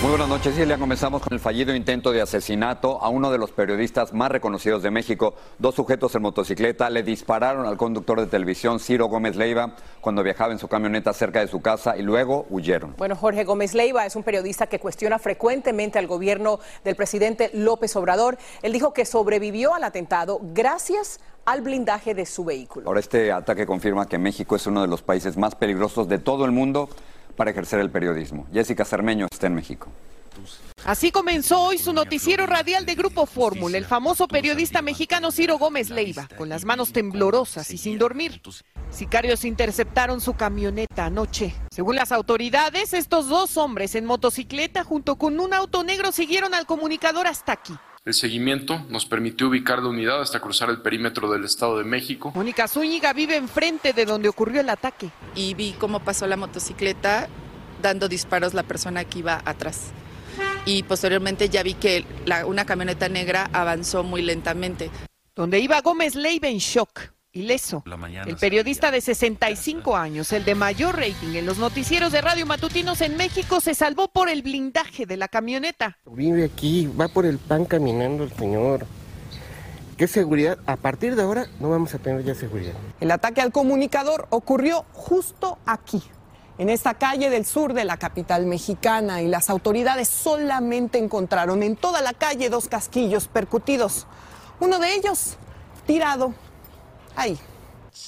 Muy 0.00 0.10
buenas 0.10 0.28
noches, 0.28 0.54
Silvia. 0.54 0.78
Comenzamos 0.78 1.22
con 1.22 1.32
el 1.32 1.40
fallido 1.40 1.74
intento 1.74 2.12
de 2.12 2.22
asesinato 2.22 3.02
a 3.02 3.08
uno 3.08 3.32
de 3.32 3.38
los 3.38 3.50
periodistas 3.50 4.12
más 4.12 4.30
reconocidos 4.30 4.80
de 4.80 4.92
México. 4.92 5.34
Dos 5.58 5.74
sujetos 5.74 6.14
en 6.14 6.22
motocicleta 6.22 6.88
le 6.88 7.02
dispararon 7.02 7.66
al 7.66 7.76
conductor 7.76 8.20
de 8.20 8.28
televisión 8.28 8.78
Ciro 8.78 9.06
Gómez 9.06 9.34
Leiva 9.34 9.74
cuando 10.00 10.22
viajaba 10.22 10.52
en 10.52 10.60
su 10.60 10.68
camioneta 10.68 11.12
cerca 11.12 11.40
de 11.40 11.48
su 11.48 11.60
casa 11.60 11.96
y 11.96 12.02
luego 12.02 12.46
huyeron. 12.48 12.94
Bueno, 12.96 13.16
Jorge 13.16 13.42
Gómez 13.42 13.74
Leiva 13.74 14.06
es 14.06 14.14
un 14.14 14.22
periodista 14.22 14.68
que 14.68 14.78
cuestiona 14.78 15.18
frecuentemente 15.18 15.98
al 15.98 16.06
gobierno 16.06 16.60
del 16.84 16.94
presidente 16.94 17.50
López 17.52 17.96
Obrador. 17.96 18.38
Él 18.62 18.72
dijo 18.72 18.92
que 18.92 19.04
sobrevivió 19.04 19.74
al 19.74 19.82
atentado 19.82 20.40
gracias 20.54 21.18
al 21.44 21.62
blindaje 21.62 22.14
de 22.14 22.24
su 22.24 22.44
vehículo. 22.44 22.86
Ahora 22.86 23.00
este 23.00 23.32
ataque 23.32 23.66
confirma 23.66 24.06
que 24.06 24.18
México 24.18 24.54
es 24.54 24.64
uno 24.68 24.80
de 24.80 24.86
los 24.86 25.02
países 25.02 25.36
más 25.36 25.56
peligrosos 25.56 26.06
de 26.06 26.20
todo 26.20 26.44
el 26.44 26.52
mundo 26.52 26.88
para 27.38 27.52
ejercer 27.52 27.78
el 27.78 27.88
periodismo. 27.88 28.48
Jessica 28.52 28.84
Cermeño 28.84 29.28
está 29.30 29.46
en 29.46 29.54
México. 29.54 29.88
Así 30.84 31.10
comenzó 31.12 31.60
hoy 31.62 31.78
su 31.78 31.92
noticiero 31.92 32.46
radial 32.46 32.84
de 32.84 32.94
Grupo 32.96 33.26
Fórmula, 33.26 33.78
el 33.78 33.84
famoso 33.84 34.26
periodista 34.26 34.82
mexicano 34.82 35.30
Ciro 35.30 35.56
Gómez 35.56 35.90
Leiva, 35.90 36.28
con 36.36 36.48
las 36.48 36.64
manos 36.64 36.92
temblorosas 36.92 37.70
y 37.70 37.78
sin 37.78 37.96
dormir. 37.96 38.40
Sicarios 38.90 39.44
interceptaron 39.44 40.20
su 40.20 40.34
camioneta 40.34 41.06
anoche. 41.06 41.54
Según 41.70 41.96
las 41.96 42.10
autoridades, 42.10 42.92
estos 42.92 43.28
dos 43.28 43.56
hombres 43.56 43.94
en 43.94 44.04
motocicleta 44.04 44.82
junto 44.82 45.16
con 45.16 45.38
un 45.38 45.54
auto 45.54 45.84
negro 45.84 46.10
siguieron 46.10 46.54
al 46.54 46.66
comunicador 46.66 47.26
hasta 47.26 47.52
aquí. 47.52 47.74
El 48.08 48.14
seguimiento 48.14 48.86
nos 48.88 49.04
permitió 49.04 49.48
ubicar 49.48 49.82
la 49.82 49.90
unidad 49.90 50.22
hasta 50.22 50.40
cruzar 50.40 50.70
el 50.70 50.80
perímetro 50.80 51.30
del 51.30 51.44
Estado 51.44 51.76
de 51.76 51.84
México. 51.84 52.32
Mónica 52.34 52.66
Zúñiga 52.66 53.12
vive 53.12 53.36
enfrente 53.36 53.92
de 53.92 54.06
donde 54.06 54.30
ocurrió 54.30 54.62
el 54.62 54.70
ataque. 54.70 55.10
Y 55.34 55.52
vi 55.52 55.72
cómo 55.72 56.00
pasó 56.00 56.26
la 56.26 56.38
motocicleta 56.38 57.28
dando 57.82 58.08
disparos 58.08 58.54
la 58.54 58.62
persona 58.62 59.04
que 59.04 59.18
iba 59.18 59.42
atrás. 59.44 59.90
Y 60.64 60.84
posteriormente 60.84 61.50
ya 61.50 61.62
vi 61.62 61.74
que 61.74 62.06
la, 62.24 62.46
una 62.46 62.64
camioneta 62.64 63.10
negra 63.10 63.50
avanzó 63.52 64.02
muy 64.04 64.22
lentamente. 64.22 64.90
Donde 65.36 65.60
iba 65.60 65.78
Gómez 65.82 66.14
Leiva 66.14 66.48
en 66.48 66.60
shock, 66.60 67.10
ileso. 67.38 67.82
El 68.26 68.36
periodista 68.36 68.90
de 68.90 69.00
65 69.00 69.96
años, 69.96 70.32
el 70.32 70.44
de 70.44 70.54
mayor 70.54 70.96
rating 70.96 71.34
en 71.34 71.46
los 71.46 71.58
noticieros 71.58 72.12
de 72.12 72.20
radio 72.20 72.46
matutinos 72.46 73.00
en 73.00 73.16
México, 73.16 73.60
se 73.60 73.74
salvó 73.74 74.08
por 74.08 74.28
el 74.28 74.42
blindaje 74.42 75.06
de 75.06 75.16
la 75.16 75.28
camioneta. 75.28 75.98
Vive 76.04 76.44
aquí, 76.44 76.86
va 76.86 77.08
por 77.08 77.26
el 77.26 77.38
pan 77.38 77.64
caminando 77.64 78.24
el 78.24 78.32
señor. 78.32 78.86
¿Qué 79.96 80.06
seguridad? 80.06 80.58
A 80.66 80.76
partir 80.76 81.16
de 81.16 81.22
ahora 81.22 81.46
no 81.58 81.70
vamos 81.70 81.92
a 81.94 81.98
tener 81.98 82.22
ya 82.22 82.34
seguridad. 82.34 82.74
El 83.00 83.10
ataque 83.10 83.40
al 83.40 83.50
comunicador 83.50 84.28
ocurrió 84.30 84.84
justo 84.92 85.58
aquí, 85.66 86.02
en 86.56 86.68
esta 86.68 86.94
calle 86.94 87.30
del 87.30 87.44
sur 87.44 87.72
de 87.72 87.84
la 87.84 87.96
capital 87.96 88.46
mexicana, 88.46 89.22
y 89.22 89.26
las 89.26 89.50
autoridades 89.50 90.08
solamente 90.08 90.98
encontraron 90.98 91.64
en 91.64 91.74
toda 91.74 92.00
la 92.00 92.12
calle 92.12 92.48
dos 92.48 92.68
casquillos 92.68 93.26
percutidos. 93.26 94.06
Uno 94.60 94.78
de 94.78 94.94
ellos 94.94 95.36
tirado 95.86 96.34
ahí. 97.16 97.38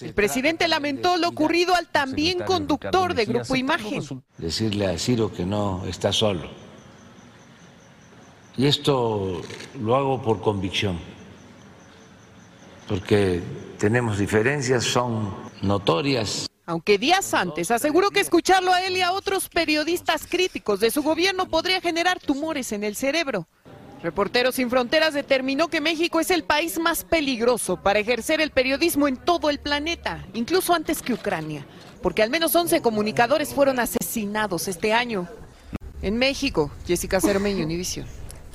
El 0.01 0.15
presidente 0.15 0.69
lamentó 0.69 1.17
lo 1.17 1.29
ocurrido 1.29 1.75
al 1.75 1.89
también 1.89 2.41
conductor 2.41 3.15
de 3.15 3.25
Grupo 3.25 3.57
Imagen. 3.57 4.23
Decirle 4.39 4.87
a 4.87 4.99
Ciro 4.99 5.33
que 5.33 5.45
no 5.45 5.85
está 5.87 6.13
solo. 6.13 6.49
Y 8.57 8.67
esto 8.67 9.43
lo 9.81 9.97
hago 9.97 10.23
por 10.23 10.41
convicción, 10.41 10.99
porque 12.89 13.43
tenemos 13.79 14.19
diferencias, 14.19 14.85
son 14.85 15.35
notorias. 15.63 16.47
Aunque 16.67 16.99
días 16.99 17.35
antes 17.35 17.71
aseguró 17.71 18.11
que 18.11 18.21
escucharlo 18.21 18.73
a 18.73 18.83
él 18.83 18.97
y 18.97 19.03
a 19.03 19.13
otros 19.13 19.49
periodistas 19.49 20.27
críticos 20.27 20.79
de 20.79 20.91
su 20.91 21.03
gobierno 21.03 21.49
podría 21.49 21.81
generar 21.81 22.21
tumores 22.21 22.73
en 22.73 22.85
el 22.85 22.95
cerebro. 22.95 23.49
Reporteros 24.03 24.55
Sin 24.55 24.71
Fronteras 24.71 25.13
determinó 25.13 25.69
que 25.69 25.83
México 25.83 26.21
es 26.21 26.31
el 26.31 26.43
país 26.43 26.79
más 26.79 27.05
peligroso 27.05 27.77
para 27.77 27.99
ejercer 27.99 28.41
el 28.41 28.51
periodismo 28.51 29.07
en 29.09 29.17
todo 29.17 29.51
el 29.51 29.59
planeta, 29.59 30.25
incluso 30.33 30.73
antes 30.75 31.03
que 31.03 31.13
Ucrania, 31.13 31.67
porque 32.03 32.23
al 32.23 32.31
menos 32.31 32.57
11 32.57 32.81
comunicadores 32.81 33.53
fueron 33.53 33.79
asesinados 33.79 34.69
este 34.69 34.95
año. 34.95 35.29
En 36.01 36.17
México, 36.17 36.71
Jessica 36.87 37.21
Cermeño, 37.21 37.65
Univision. 37.65 38.07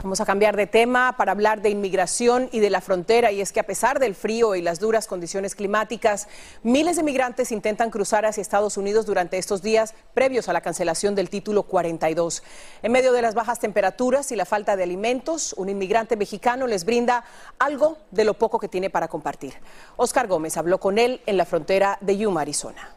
Vamos 0.06 0.22
a 0.22 0.26
cambiar 0.26 0.56
de 0.56 0.68
tema 0.68 1.16
para 1.18 1.32
hablar 1.32 1.64
de 1.64 1.72
inmigración 1.72 2.48
y 2.52 2.60
de 2.60 2.70
la 2.70 2.80
frontera. 2.80 3.32
Y 3.32 3.42
es 3.42 3.52
que 3.52 3.60
a 3.60 3.66
pesar 3.66 3.98
del 3.98 4.14
frío 4.14 4.54
y 4.54 4.62
las 4.62 4.80
duras 4.80 5.08
condiciones 5.08 5.56
climáticas, 5.56 6.28
miles 6.62 6.98
de 6.98 7.02
migrantes 7.02 7.52
intentan 7.52 7.90
cruzar 7.90 8.24
hacia 8.24 8.40
Estados 8.40 8.78
Unidos 8.78 9.08
durante 9.08 9.40
estos 9.40 9.64
días 9.64 9.96
previos 10.14 10.48
a 10.48 10.54
la 10.54 10.62
cancelación 10.62 11.16
del 11.16 11.32
título 11.32 11.64
42. 11.64 12.44
En 12.84 12.92
medio 12.92 13.14
de 13.14 13.24
las 13.24 13.34
bajas 13.34 13.60
temperaturas 13.60 14.32
y 14.32 14.36
la 14.36 14.46
falta 14.46 14.76
de 14.76 14.84
alimentos, 14.84 15.54
un 15.58 15.70
inmigrante 15.70 16.16
mexicano 16.18 16.68
les 16.68 16.86
brinda 16.86 17.24
algo 17.58 17.98
de 18.12 18.26
lo 18.26 18.36
poco 18.36 18.60
que 18.60 18.68
tiene 18.68 18.92
para 18.92 19.08
compartir. 19.08 19.56
Oscar 19.96 20.28
Gómez 20.28 20.56
habló 20.56 20.80
con 20.80 21.00
él 21.00 21.22
en 21.26 21.36
la 21.36 21.46
frontera 21.46 21.98
de 22.02 22.16
Yuma, 22.16 22.42
Arizona. 22.42 22.95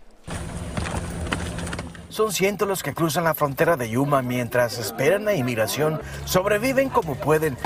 Son 2.18 2.32
cientos 2.32 2.66
los 2.66 2.82
que 2.82 2.94
cruzan 2.94 3.22
la 3.22 3.32
frontera 3.32 3.76
de 3.76 3.90
Yuma 3.90 4.22
mientras 4.22 4.76
esperan 4.78 5.24
la 5.24 5.34
inmigración, 5.34 6.00
sobreviven 6.24 6.88
como 6.88 7.14
pueden. 7.14 7.56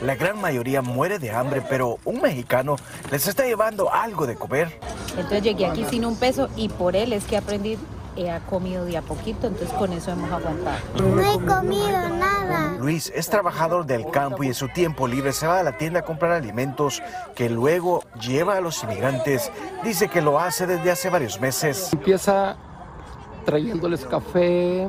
La 0.00 0.14
gran 0.14 0.40
mayoría 0.40 0.80
muere 0.80 1.18
de 1.18 1.30
hambre, 1.30 1.60
pero 1.60 1.98
un 2.06 2.22
mexicano 2.22 2.76
les 3.10 3.26
está 3.26 3.44
llevando 3.44 3.92
algo 3.92 4.26
de 4.26 4.36
comer. 4.36 4.80
Entonces 5.10 5.42
llegué 5.42 5.66
aquí 5.66 5.84
sin 5.90 6.06
un 6.06 6.16
peso 6.16 6.48
y 6.56 6.70
por 6.70 6.96
él 6.96 7.12
es 7.12 7.24
que 7.24 7.36
aprendí 7.36 7.76
he 8.16 8.40
comido 8.48 8.86
de 8.86 8.96
a 8.96 9.02
poquito, 9.02 9.46
entonces 9.46 9.76
con 9.76 9.92
eso 9.92 10.10
hemos 10.12 10.32
aguantado. 10.32 10.78
No 10.94 11.20
he 11.20 11.46
comido 11.46 12.08
nada. 12.16 12.76
Luis 12.78 13.12
es 13.14 13.28
trabajador 13.28 13.84
del 13.84 14.10
campo 14.10 14.42
y 14.42 14.48
en 14.48 14.54
su 14.54 14.68
tiempo 14.68 15.06
libre 15.06 15.34
se 15.34 15.46
va 15.46 15.60
a 15.60 15.62
la 15.62 15.76
tienda 15.76 16.00
a 16.00 16.04
comprar 16.06 16.32
alimentos 16.32 17.02
que 17.34 17.50
luego 17.50 18.04
lleva 18.18 18.56
a 18.56 18.62
los 18.62 18.82
inmigrantes. 18.82 19.52
Dice 19.84 20.08
que 20.08 20.22
lo 20.22 20.40
hace 20.40 20.66
desde 20.66 20.90
hace 20.90 21.10
varios 21.10 21.38
meses. 21.40 21.92
Empieza 21.92 22.56
trayéndoles 23.44 24.04
café, 24.06 24.88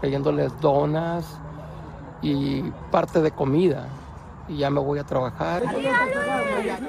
trayéndoles 0.00 0.52
donas 0.60 1.38
y 2.22 2.62
parte 2.90 3.20
de 3.20 3.30
comida 3.30 3.88
y 4.48 4.58
ya 4.58 4.70
me 4.70 4.80
voy 4.80 4.98
a 4.98 5.04
trabajar. 5.04 5.62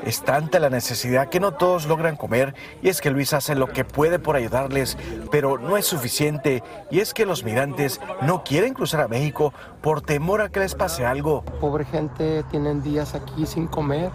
Es 0.04 0.22
tanta 0.24 0.60
la 0.60 0.70
necesidad 0.70 1.30
que 1.30 1.40
no 1.40 1.54
todos 1.54 1.86
logran 1.86 2.16
comer 2.16 2.56
y 2.82 2.90
es 2.90 3.02
que 3.02 3.12
Luis 3.12 3.34
hace 3.34 3.56
lo 3.56 3.68
que 3.68 3.86
puede 3.86 4.18
por 4.18 4.36
ayudarles, 4.36 4.98
pero 5.30 5.58
no 5.58 5.78
es 5.78 5.86
suficiente 5.86 6.64
y 6.90 7.00
es 7.00 7.14
que 7.14 7.26
los 7.26 7.44
migrantes 7.44 8.00
no 8.22 8.44
quieren 8.44 8.74
cruzar 8.74 9.02
a 9.02 9.08
México 9.08 9.54
por 9.82 10.02
temor 10.02 10.42
a 10.42 10.50
que 10.50 10.62
les 10.62 10.76
pase 10.76 11.06
algo. 11.06 11.44
Pobre 11.60 11.86
gente 11.86 12.44
tienen 12.44 12.82
días 12.82 13.14
aquí 13.14 13.46
sin 13.46 13.68
comer 13.68 14.12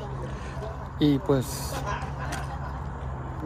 y 0.98 1.18
pues 1.18 1.74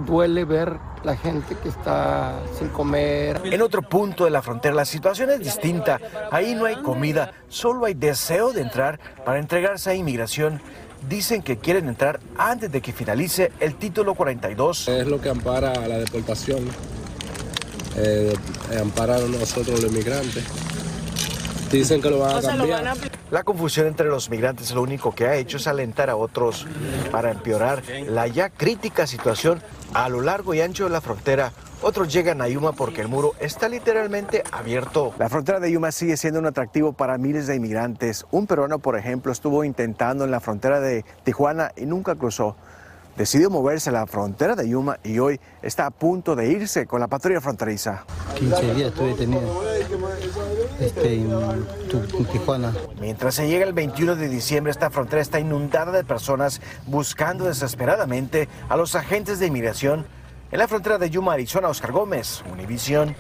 duele 0.07 0.45
ver 0.45 0.79
la 1.05 1.17
gente 1.17 1.57
que 1.63 1.69
está 1.69 2.41
sin 2.59 2.69
comer. 2.69 3.41
En 3.45 3.63
otro 3.63 3.83
punto 3.83 4.25
de 4.25 4.31
la 4.31 4.43
frontera 4.43 4.75
la 4.75 4.85
situación 4.85 5.31
es 5.31 5.41
distinta. 5.41 6.01
Ahí 6.31 6.55
no 6.55 6.65
hay 6.65 6.77
comida, 6.77 7.33
solo 7.49 7.87
hay 7.87 7.95
deseo 7.95 8.53
de 8.53 8.63
entrar 8.63 8.99
para 9.25 9.39
entregarse 9.39 9.91
a 9.91 9.95
inmigración. 9.95 10.61
Dicen 11.09 11.43
que 11.43 11.59
quieren 11.59 11.89
entrar 11.89 12.19
antes 12.37 12.73
de 12.73 12.81
que 12.81 12.93
finalice 12.93 13.53
el 13.61 13.77
título 13.77 14.15
42. 14.15 14.89
Es 14.89 15.07
lo 15.07 15.21
que 15.21 15.29
ampara 15.29 15.73
a 15.73 15.87
la 15.87 15.99
deportación, 15.99 16.69
eh, 17.97 18.35
ampara 18.81 19.17
a 19.17 19.21
nosotros 19.21 19.83
los 19.83 19.93
inmigrantes. 19.93 20.45
Dicen 21.71 22.03
que 22.03 22.11
lo 22.11 22.19
van 22.19 22.37
a 22.37 22.43
cambiar. 22.43 23.18
La 23.31 23.43
confusión 23.45 23.87
entre 23.87 24.07
los 24.07 24.31
migrantes 24.31 24.73
lo 24.73 24.81
único 24.81 25.15
que 25.15 25.27
ha 25.27 25.37
hecho 25.37 25.59
es 25.59 25.67
alentar 25.67 26.09
a 26.09 26.17
otros 26.17 26.67
para 27.13 27.31
empeorar 27.31 27.83
la 28.07 28.27
ya 28.27 28.49
crítica 28.49 29.07
situación 29.07 29.63
a 29.93 30.09
lo 30.09 30.23
largo 30.23 30.55
y 30.55 30.63
ancho 30.63 30.85
de 30.85 30.91
la 30.91 31.03
frontera. 31.03 31.53
Otros 31.83 32.11
llegan 32.11 32.41
a 32.41 32.49
Yuma 32.49 32.73
porque 32.73 33.03
el 33.03 33.09
muro 33.09 33.35
está 33.39 33.69
literalmente 33.69 34.43
abierto. 34.51 35.13
La 35.19 35.29
frontera 35.29 35.61
de 35.61 35.71
Yuma 35.71 35.93
sigue 35.93 36.17
siendo 36.17 36.41
un 36.41 36.47
atractivo 36.47 36.95
para 36.95 37.19
miles 37.19 37.47
de 37.47 37.57
inmigrantes. 37.57 38.25
Un 38.31 38.47
peruano, 38.47 38.79
por 38.79 38.99
ejemplo, 38.99 39.31
estuvo 39.31 39.63
intentando 39.63 40.25
en 40.25 40.31
la 40.31 40.41
frontera 40.41 40.81
de 40.81 41.05
Tijuana 41.23 41.73
y 41.77 41.85
nunca 41.85 42.15
cruzó. 42.15 42.57
Decidió 43.19 43.51
moverse 43.51 43.91
a 43.91 43.93
la 43.93 44.07
frontera 44.07 44.57
de 44.57 44.69
Yuma 44.69 44.99
y 45.05 45.19
hoy 45.19 45.39
está 45.61 45.87
a 45.87 45.91
punto 45.91 46.35
de 46.35 46.49
irse 46.49 46.87
con 46.87 47.01
la 47.01 47.09
patrulla 47.09 47.41
fronteriza. 47.41 48.05
15 48.37 48.75
días 48.75 48.89
estuve 48.89 49.09
detenido 49.09 49.43
este, 50.81 51.15
en, 51.15 51.31
Tijuana. 52.31 52.73
Mientras 53.01 53.35
se 53.35 53.49
llega 53.49 53.65
el 53.65 53.73
21 53.73 54.17
de 54.17 54.29
diciembre, 54.29 54.71
esta 54.71 54.91
frontera 54.91 55.21
está 55.21 55.41
inundada 55.41 55.93
de 55.93 56.05
personas 56.05 56.61
buscando 56.87 57.45
desesperadamente 57.45 58.49
a 58.69 58.77
los 58.77 58.95
agentes 58.95 59.39
de 59.41 59.47
inmigración. 59.47 60.07
En 60.51 60.59
la 60.59 60.69
frontera 60.69 60.99
de 60.99 61.11
Yuma, 61.11 61.35
Arizona, 61.35 61.69
Oscar 61.69 61.93
Gómez, 61.93 62.43
Univisión. 62.53 63.15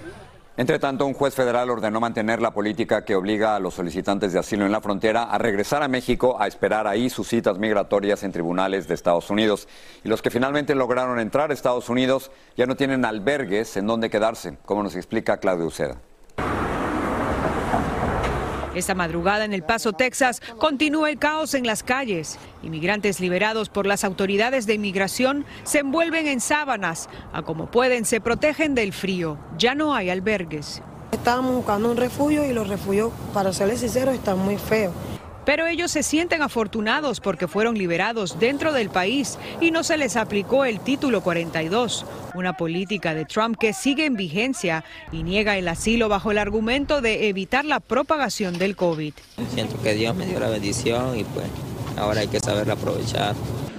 Entre 0.56 0.80
tanto, 0.80 1.06
un 1.06 1.14
juez 1.14 1.34
federal 1.34 1.70
ordenó 1.70 2.00
mantener 2.00 2.42
la 2.42 2.52
política 2.52 3.04
que 3.04 3.14
obliga 3.14 3.54
a 3.54 3.60
los 3.60 3.74
solicitantes 3.74 4.32
de 4.32 4.40
asilo 4.40 4.66
en 4.66 4.72
la 4.72 4.80
frontera 4.80 5.22
a 5.22 5.38
regresar 5.38 5.84
a 5.84 5.88
México 5.88 6.36
a 6.40 6.48
esperar 6.48 6.88
ahí 6.88 7.10
sus 7.10 7.28
citas 7.28 7.58
migratorias 7.58 8.24
en 8.24 8.32
tribunales 8.32 8.88
de 8.88 8.94
Estados 8.94 9.30
Unidos. 9.30 9.68
Y 10.02 10.08
los 10.08 10.20
que 10.20 10.30
finalmente 10.30 10.74
lograron 10.74 11.20
entrar 11.20 11.50
a 11.50 11.54
Estados 11.54 11.88
Unidos 11.88 12.32
ya 12.56 12.66
no 12.66 12.74
tienen 12.74 13.04
albergues 13.04 13.76
en 13.76 13.86
donde 13.86 14.10
quedarse, 14.10 14.58
como 14.64 14.82
nos 14.82 14.96
explica 14.96 15.36
Claudio 15.36 15.66
Uceda. 15.66 15.98
Esta 18.74 18.94
madrugada 18.94 19.44
en 19.44 19.52
El 19.52 19.62
Paso, 19.62 19.92
Texas, 19.92 20.40
continúa 20.58 21.10
el 21.10 21.18
caos 21.18 21.54
en 21.54 21.66
las 21.66 21.82
calles. 21.82 22.38
Inmigrantes 22.62 23.18
liberados 23.18 23.68
por 23.68 23.86
las 23.86 24.04
autoridades 24.04 24.66
de 24.66 24.74
inmigración 24.74 25.44
se 25.64 25.80
envuelven 25.80 26.26
en 26.26 26.40
sábanas. 26.40 27.08
A 27.32 27.42
como 27.42 27.70
pueden, 27.70 28.04
se 28.04 28.20
protegen 28.20 28.74
del 28.74 28.92
frío. 28.92 29.38
Ya 29.56 29.74
no 29.74 29.94
hay 29.94 30.10
albergues. 30.10 30.82
Estábamos 31.12 31.54
buscando 31.54 31.90
un 31.90 31.96
refugio 31.96 32.44
y 32.44 32.52
los 32.52 32.68
refugios, 32.68 33.12
para 33.32 33.52
serles 33.52 33.80
sinceros, 33.80 34.14
están 34.14 34.38
muy 34.38 34.58
feos. 34.58 34.92
Pero 35.48 35.66
ellos 35.66 35.90
se 35.90 36.02
sienten 36.02 36.42
afortunados 36.42 37.20
porque 37.20 37.48
fueron 37.48 37.78
liberados 37.78 38.38
dentro 38.38 38.74
del 38.74 38.90
país 38.90 39.38
y 39.62 39.70
no 39.70 39.82
se 39.82 39.96
les 39.96 40.16
aplicó 40.16 40.66
el 40.66 40.78
título 40.78 41.22
42, 41.22 42.04
una 42.34 42.54
política 42.54 43.14
de 43.14 43.24
Trump 43.24 43.56
que 43.58 43.72
sigue 43.72 44.04
en 44.04 44.14
vigencia 44.14 44.84
y 45.10 45.22
niega 45.22 45.56
el 45.56 45.66
asilo 45.66 46.10
bajo 46.10 46.32
el 46.32 46.36
argumento 46.36 47.00
de 47.00 47.30
evitar 47.30 47.64
la 47.64 47.80
propagación 47.80 48.58
del 48.58 48.76
COVID. 48.76 49.14
Siento 49.54 49.80
que 49.80 49.94
Dios 49.94 50.14
me 50.14 50.26
dio 50.26 50.38
la 50.38 50.50
bendición 50.50 51.18
y 51.18 51.24
pues 51.24 51.46
ahora 51.96 52.20
hay 52.20 52.28
que 52.28 52.40
saberla 52.40 52.74
aprovechar. 52.74 53.34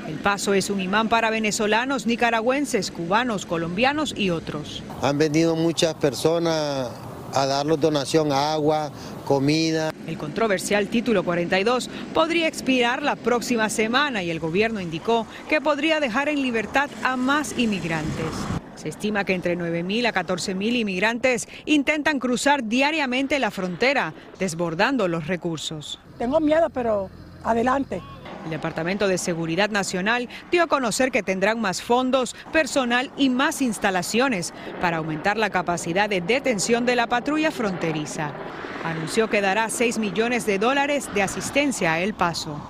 El 0.07 0.16
paso 0.16 0.56
es 0.56 0.71
un 0.71 0.81
imán 0.81 1.07
para 1.07 1.30
venezolanos, 1.30 2.07
nicaragüenses, 2.07 2.89
cubanos, 2.89 3.45
colombianos 3.45 4.16
y 4.18 4.31
otros. 4.31 4.81
Han 5.04 5.19
venido 5.19 5.56
muchas 5.56 5.94
personas 5.94 6.89
a 7.34 7.46
darles 7.46 7.80
donación, 7.80 8.31
agua, 8.31 8.92
comida. 9.26 9.92
El 10.08 10.18
controversial 10.18 10.88
título 10.88 11.24
42 11.24 11.90
podría 12.14 12.48
expirar 12.48 13.04
la 13.04 13.16
próxima 13.16 13.70
semana 13.70 14.24
y 14.24 14.31
el 14.31 14.40
gobierno 14.40 14.81
indicó 14.81 15.28
que 15.48 15.62
podría 15.62 16.00
dejar 16.00 16.30
en 16.30 16.42
libertad 16.42 16.90
a 17.04 17.16
más 17.16 17.58
inmigrantes. 17.58 18.26
Se 18.76 18.90
estima 18.90 19.26
que 19.26 19.34
entre 19.34 19.58
9.000 19.58 20.08
a 20.08 20.14
14.000 20.14 20.80
inmigrantes 20.80 21.48
intentan 21.66 22.18
cruzar 22.18 22.64
diariamente 22.64 23.38
la 23.38 23.52
frontera, 23.52 24.14
desbordando 24.40 25.10
los 25.10 25.28
recursos. 25.28 26.00
Tengo 26.18 26.40
miedo, 26.40 26.70
pero 26.70 27.10
adelante. 27.44 28.02
El 28.46 28.52
Departamento 28.52 29.08
de 29.08 29.18
Seguridad 29.18 29.70
Nacional 29.70 30.30
dio 30.52 30.64
a 30.64 30.68
conocer 30.68 31.12
que 31.12 31.24
tendrán 31.24 31.60
más 31.60 31.82
fondos, 31.82 32.36
personal 32.52 33.12
y 33.18 33.30
más 33.30 33.62
instalaciones 33.62 34.54
para 34.82 34.98
aumentar 34.98 35.38
la 35.38 35.50
capacidad 35.50 36.10
de 36.10 36.22
detención 36.22 36.86
de 36.86 36.96
la 36.96 37.08
patrulla 37.08 37.52
fronteriza. 37.52 38.32
Anunció 38.84 39.30
que 39.30 39.42
dará 39.42 39.70
6 39.70 39.98
millones 40.00 40.46
de 40.46 40.58
dólares 40.58 41.10
de 41.14 41.22
asistencia 41.22 41.94
a 41.94 42.00
El 42.00 42.14
Paso. 42.14 42.62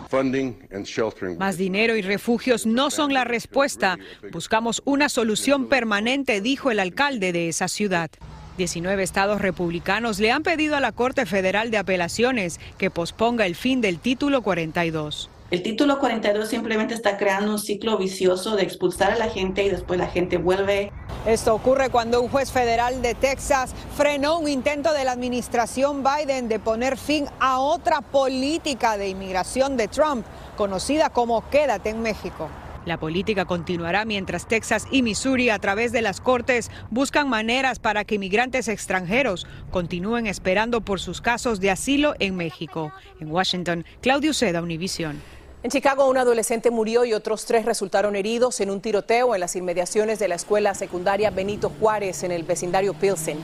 Más 1.37 1.57
dinero 1.57 1.95
y 1.95 2.01
refugios 2.01 2.65
no 2.65 2.89
son 2.89 3.13
la 3.13 3.25
respuesta. 3.25 3.97
Buscamos 4.31 4.81
una 4.85 5.07
solución 5.07 5.67
permanente, 5.67 6.41
dijo 6.41 6.71
el 6.71 6.79
alcalde 6.79 7.31
de 7.31 7.47
esa 7.47 7.67
ciudad. 7.67 8.09
19 8.57 9.03
estados 9.03 9.39
republicanos 9.39 10.19
le 10.19 10.31
han 10.31 10.43
pedido 10.43 10.75
a 10.75 10.79
la 10.79 10.91
Corte 10.91 11.25
Federal 11.25 11.69
de 11.69 11.77
Apelaciones 11.77 12.59
que 12.77 12.89
posponga 12.89 13.45
el 13.45 13.55
fin 13.55 13.79
del 13.79 13.99
título 13.99 14.41
42. 14.41 15.29
El 15.51 15.63
título 15.63 15.97
42 15.97 16.47
simplemente 16.47 16.93
está 16.93 17.17
creando 17.17 17.51
un 17.53 17.57
ciclo 17.57 17.97
vicioso 17.97 18.55
de 18.55 18.61
expulsar 18.61 19.13
a 19.13 19.17
la 19.17 19.31
gente 19.31 19.63
y 19.63 19.69
después 19.69 19.99
la 19.99 20.05
gente 20.05 20.37
vuelve. 20.37 20.91
Esto 21.25 21.55
ocurre 21.55 21.89
cuando 21.89 22.21
un 22.21 22.29
juez 22.29 22.51
federal 22.51 23.01
de 23.01 23.15
Texas 23.15 23.73
frenó 23.97 24.37
un 24.37 24.47
intento 24.47 24.93
de 24.93 25.05
la 25.05 25.13
administración 25.13 26.03
Biden 26.03 26.49
de 26.49 26.59
poner 26.59 26.97
fin 26.97 27.25
a 27.39 27.59
otra 27.59 28.01
política 28.01 28.95
de 28.95 29.09
inmigración 29.09 29.75
de 29.75 29.87
Trump, 29.87 30.23
conocida 30.55 31.09
como 31.09 31.49
Quédate 31.49 31.89
en 31.89 32.03
México. 32.03 32.47
La 32.85 32.99
política 32.99 33.45
continuará 33.45 34.05
mientras 34.05 34.47
Texas 34.47 34.85
y 34.91 35.01
Missouri 35.01 35.49
a 35.49 35.57
través 35.57 35.91
de 35.91 36.03
las 36.03 36.21
cortes 36.21 36.69
buscan 36.91 37.27
maneras 37.27 37.79
para 37.79 38.05
que 38.05 38.15
inmigrantes 38.15 38.67
extranjeros 38.67 39.47
continúen 39.71 40.27
esperando 40.27 40.81
por 40.81 40.99
sus 40.99 41.21
casos 41.21 41.59
de 41.59 41.71
asilo 41.71 42.13
en 42.19 42.35
México. 42.35 42.93
En 43.19 43.31
Washington, 43.31 43.83
Claudio 44.01 44.33
Seda, 44.33 44.61
Univisión. 44.61 45.19
En 45.61 45.71
Chicago, 45.71 46.07
un 46.07 46.17
adolescente 46.17 46.71
murió 46.71 47.03
y 47.03 47.13
otros 47.13 47.43
tres 47.43 47.65
resultaron 47.65 48.15
heridos 48.15 48.61
en 48.61 48.69
un 48.69 48.79
tiroteo 48.79 49.35
en 49.35 49.41
las 49.41 49.57
inmediaciones 49.57 50.17
de 50.17 50.29
la 50.29 50.35
escuela 50.35 50.73
secundaria 50.73 51.31
Benito 51.31 51.69
Juárez 51.81 52.23
en 52.23 52.31
el 52.31 52.43
vecindario 52.43 52.93
Pilsen. 52.93 53.37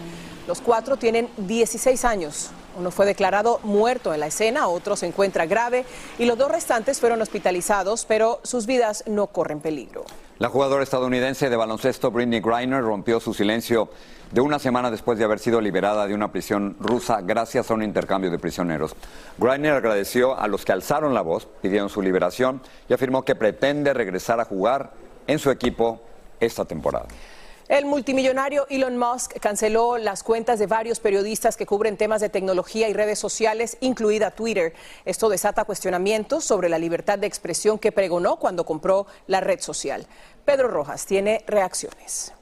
Los 0.48 0.62
cuatro 0.62 0.96
tienen 0.96 1.28
16 1.36 2.06
años. 2.06 2.52
Uno 2.76 2.92
fue 2.92 3.06
declarado 3.06 3.60
muerto 3.64 4.14
en 4.14 4.20
la 4.20 4.28
escena, 4.28 4.68
otro 4.68 4.96
se 4.96 5.08
encuentra 5.08 5.46
grave 5.46 5.86
y 6.20 6.26
los 6.26 6.38
dos 6.38 6.52
restantes 6.52 7.00
fueron 7.00 7.22
hospitalizados, 7.22 8.06
pero 8.06 8.40
sus 8.44 8.66
vidas 8.66 9.04
no 9.08 9.28
corren 9.28 9.62
peligro. 9.62 10.06
La 10.38 10.50
jugadora 10.50 10.84
estadounidense 10.84 11.50
de 11.50 11.56
baloncesto 11.56 12.12
Britney 12.12 12.42
Griner 12.42 12.82
rompió 12.82 13.22
su 13.22 13.34
silencio 13.34 13.90
de 14.32 14.42
una 14.42 14.60
semana 14.60 14.92
después 14.92 15.18
de 15.18 15.24
haber 15.24 15.40
sido 15.40 15.62
liberada 15.62 16.08
de 16.08 16.14
una 16.14 16.34
prisión 16.34 16.76
rusa 16.82 17.22
gracias 17.22 17.72
a 17.72 17.74
un 17.74 17.84
intercambio 17.84 18.30
de 18.30 18.38
prisioneros. 18.38 18.96
Griner 19.38 19.74
agradeció 19.74 20.38
a 20.38 20.48
los 20.50 20.66
que 20.66 20.74
alzaron 20.74 21.14
la 21.14 21.22
voz, 21.22 21.48
pidieron 21.62 21.88
su 21.88 22.02
liberación 22.02 22.62
y 22.90 22.94
afirmó 22.94 23.24
que 23.24 23.36
pretende 23.36 23.94
regresar 23.94 24.42
a 24.42 24.46
jugar 24.46 24.92
en 25.28 25.40
su 25.40 25.52
equipo 25.52 26.02
esta 26.42 26.66
temporada. 26.66 27.08
El 27.68 27.86
multimillonario 27.86 28.68
Elon 28.70 28.96
Musk 28.96 29.40
canceló 29.40 29.98
las 29.98 30.22
cuentas 30.22 30.60
de 30.60 30.68
varios 30.68 31.00
periodistas 31.00 31.58
que 31.58 31.66
cubren 31.66 31.98
temas 31.98 32.22
de 32.22 32.30
tecnología 32.30 32.88
y 32.90 32.94
redes 32.94 33.18
sociales, 33.18 33.78
incluida 33.80 34.30
Twitter. 34.30 34.76
Esto 35.04 35.30
desata 35.30 35.66
cuestionamientos 35.66 36.44
sobre 36.44 36.70
la 36.70 36.78
libertad 36.78 37.18
de 37.18 37.26
expresión 37.26 37.80
que 37.80 37.92
pregonó 37.92 38.36
cuando 38.36 38.68
compró 38.68 39.08
la 39.26 39.42
red 39.42 39.62
social. 39.62 40.06
Pedro 40.46 40.68
Rojas 40.68 41.08
tiene 41.08 41.44
reacciones. 41.48 42.34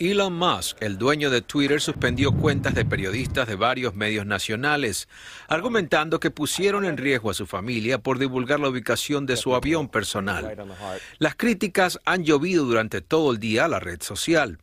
Elon 0.00 0.32
Musk, 0.32 0.78
el 0.80 0.96
dueño 0.96 1.28
de 1.28 1.42
Twitter, 1.42 1.78
suspendió 1.78 2.32
cuentas 2.32 2.74
de 2.74 2.86
periodistas 2.86 3.46
de 3.46 3.54
varios 3.54 3.94
medios 3.94 4.24
nacionales, 4.24 5.10
argumentando 5.46 6.18
que 6.18 6.30
pusieron 6.30 6.86
en 6.86 6.96
riesgo 6.96 7.28
a 7.30 7.34
su 7.34 7.46
familia 7.46 7.98
por 7.98 8.18
divulgar 8.18 8.60
la 8.60 8.70
ubicación 8.70 9.26
de 9.26 9.36
su 9.36 9.54
avión 9.54 9.90
personal. 9.90 10.56
Las 11.18 11.34
críticas 11.34 12.00
han 12.06 12.24
llovido 12.24 12.64
durante 12.64 13.02
todo 13.02 13.32
el 13.32 13.38
día 13.38 13.66
a 13.66 13.68
la 13.68 13.78
red 13.78 14.00
social. 14.00 14.58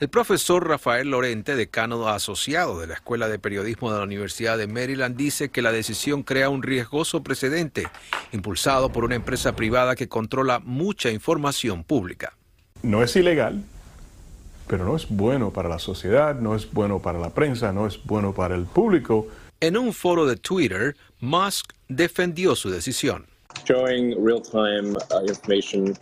El 0.00 0.08
profesor 0.08 0.66
Rafael 0.66 1.10
Lorente, 1.10 1.54
decano 1.54 2.08
asociado 2.08 2.80
de 2.80 2.88
la 2.88 2.94
Escuela 2.94 3.28
de 3.28 3.38
Periodismo 3.38 3.92
de 3.92 3.98
la 3.98 4.04
Universidad 4.04 4.58
de 4.58 4.66
Maryland, 4.66 5.16
dice 5.16 5.50
que 5.50 5.62
la 5.62 5.70
decisión 5.70 6.24
crea 6.24 6.48
un 6.48 6.64
riesgoso 6.64 7.22
precedente, 7.22 7.86
impulsado 8.32 8.90
por 8.90 9.04
una 9.04 9.14
empresa 9.14 9.54
privada 9.54 9.94
que 9.94 10.08
controla 10.08 10.58
mucha 10.58 11.12
información 11.12 11.84
pública. 11.84 12.36
No 12.82 13.04
es 13.04 13.14
ilegal, 13.14 13.62
pero 14.72 14.86
no 14.86 14.96
es 14.96 15.06
bueno 15.06 15.50
para 15.50 15.68
la 15.68 15.78
sociedad, 15.78 16.34
no 16.34 16.54
es 16.56 16.72
bueno 16.72 16.98
para 16.98 17.18
la 17.18 17.28
prensa, 17.28 17.74
no 17.74 17.86
es 17.86 18.02
bueno 18.04 18.32
para 18.32 18.54
el 18.54 18.64
público. 18.64 19.26
En 19.60 19.76
un 19.76 19.92
foro 19.92 20.24
de 20.24 20.36
Twitter, 20.36 20.96
Musk 21.20 21.74
defendió 21.90 22.56
su 22.56 22.70
decisión. 22.70 23.26
Showing 23.66 24.14
real-time 24.24 24.96
uh, 25.10 25.28
information 25.28 25.94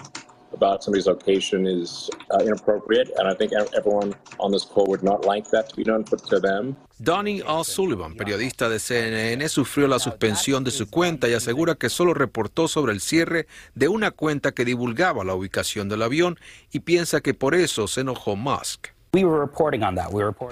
about 0.53 0.83
somebody's 0.83 1.07
location 1.07 1.67
is 1.67 2.11
uh, 2.31 2.43
inappropriate, 2.43 3.11
and 3.19 3.29
I 3.29 3.35
think 3.35 3.53
everyone 3.77 4.15
on 4.39 4.53
this 4.53 4.65
call 4.65 4.87
would 4.87 5.03
not 5.03 5.25
like 5.25 5.49
that 5.51 5.69
to 5.71 5.77
be 5.77 5.85
done 5.85 6.05
to 6.05 6.41
them. 6.41 6.77
Donnie 6.99 7.43
O'Sullivan, 7.43 8.15
periodista 8.15 8.69
de 8.69 8.79
CNN, 8.79 9.49
sufrió 9.49 9.89
la 9.89 9.99
suspensión 9.99 10.65
de 10.65 10.71
su 10.71 10.91
cuenta 10.91 11.29
y 11.29 11.33
asegura 11.33 11.75
que 11.75 11.89
solo 11.89 12.13
reportó 12.13 12.69
sobre 12.69 12.93
el 12.93 13.01
cierre 13.01 13.47
de 13.75 13.89
una 13.89 14.11
cuenta 14.11 14.53
que 14.53 14.67
divulgaba 14.67 15.25
la 15.25 15.35
ubicación 15.35 15.89
del 15.89 16.03
avión 16.03 16.39
y 16.73 16.81
piensa 16.81 17.23
que 17.23 17.33
por 17.33 17.55
eso 17.55 17.89
se 17.89 18.03
enojó 18.03 18.37
Musk. 18.37 18.89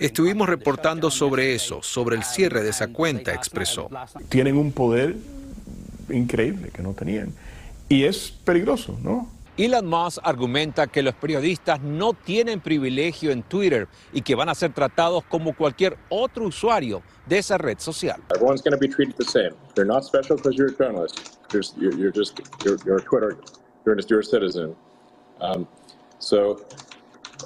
Estuvimos 0.00 0.48
reportando 0.48 1.10
sobre 1.10 1.54
eso, 1.54 1.82
sobre 1.82 2.16
el 2.16 2.24
cierre 2.24 2.62
de 2.62 2.70
esa 2.70 2.88
cuenta, 2.88 3.32
expresó. 3.32 3.88
Tienen 4.28 4.56
un 4.56 4.72
poder 4.72 5.16
increíble 6.10 6.70
que 6.70 6.82
no 6.82 6.92
tenían. 6.94 7.32
Y 7.88 8.04
es 8.04 8.32
peligroso, 8.44 8.98
¿no? 9.02 9.30
Elon 9.58 9.86
Musk 9.86 10.20
argumenta 10.22 10.86
que 10.86 11.02
los 11.02 11.14
periodistas 11.14 11.80
no 11.80 12.12
tienen 12.12 12.60
privilegio 12.60 13.32
en 13.32 13.42
Twitter 13.42 13.88
y 14.12 14.22
que 14.22 14.36
van 14.36 14.48
a 14.48 14.54
ser 14.54 14.72
tratados 14.72 15.24
como 15.24 15.52
cualquier 15.52 15.98
otro 16.10 16.46
usuario 16.46 17.02
de 17.26 17.38
esa 17.38 17.58
red 17.58 17.78
social. 17.80 18.20
Everyone's 18.32 18.62
going 18.62 18.72
to 18.72 18.78
be 18.78 18.86
treated 18.86 19.16
the 19.16 19.24
same. 19.24 19.50
You're 19.76 19.84
not 19.84 20.04
special 20.04 20.36
because 20.36 20.56
you're 20.56 20.70
a 20.70 20.76
journalist. 20.76 21.38
You're, 21.52 21.92
you're 21.98 22.12
just 22.12 22.40
you're, 22.64 22.98
a 22.98 23.02
Twitter. 23.02 23.36
You're, 23.84 23.98
you're 24.08 24.20
a 24.20 24.24
citizen. 24.24 24.76
Um, 25.40 25.66
so 26.20 26.64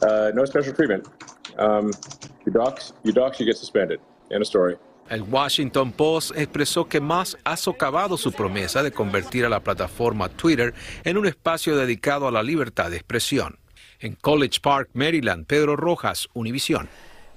uh, 0.02 0.32
no 0.34 0.44
special 0.44 0.74
treatment. 0.74 1.08
Um, 1.56 1.92
you 2.44 2.52
dox, 2.52 2.92
you 3.04 3.12
dox, 3.12 3.40
you 3.40 3.46
get 3.46 3.56
suspended. 3.56 4.00
End 4.30 4.42
of 4.42 4.46
story. 4.46 4.76
El 5.08 5.22
Washington 5.22 5.92
Post 5.92 6.32
expresó 6.36 6.86
que 6.86 7.00
Musk 7.00 7.38
ha 7.44 7.56
socavado 7.56 8.16
su 8.16 8.32
promesa 8.32 8.82
de 8.82 8.92
convertir 8.92 9.44
a 9.44 9.48
la 9.48 9.60
plataforma 9.60 10.28
Twitter 10.28 10.72
en 11.04 11.18
un 11.18 11.26
espacio 11.26 11.76
dedicado 11.76 12.28
a 12.28 12.32
la 12.32 12.42
libertad 12.42 12.90
de 12.90 12.96
expresión. 12.96 13.58
En 14.00 14.14
College 14.14 14.60
Park, 14.62 14.90
Maryland, 14.94 15.46
Pedro 15.46 15.76
Rojas, 15.76 16.28
Univisión. 16.32 16.88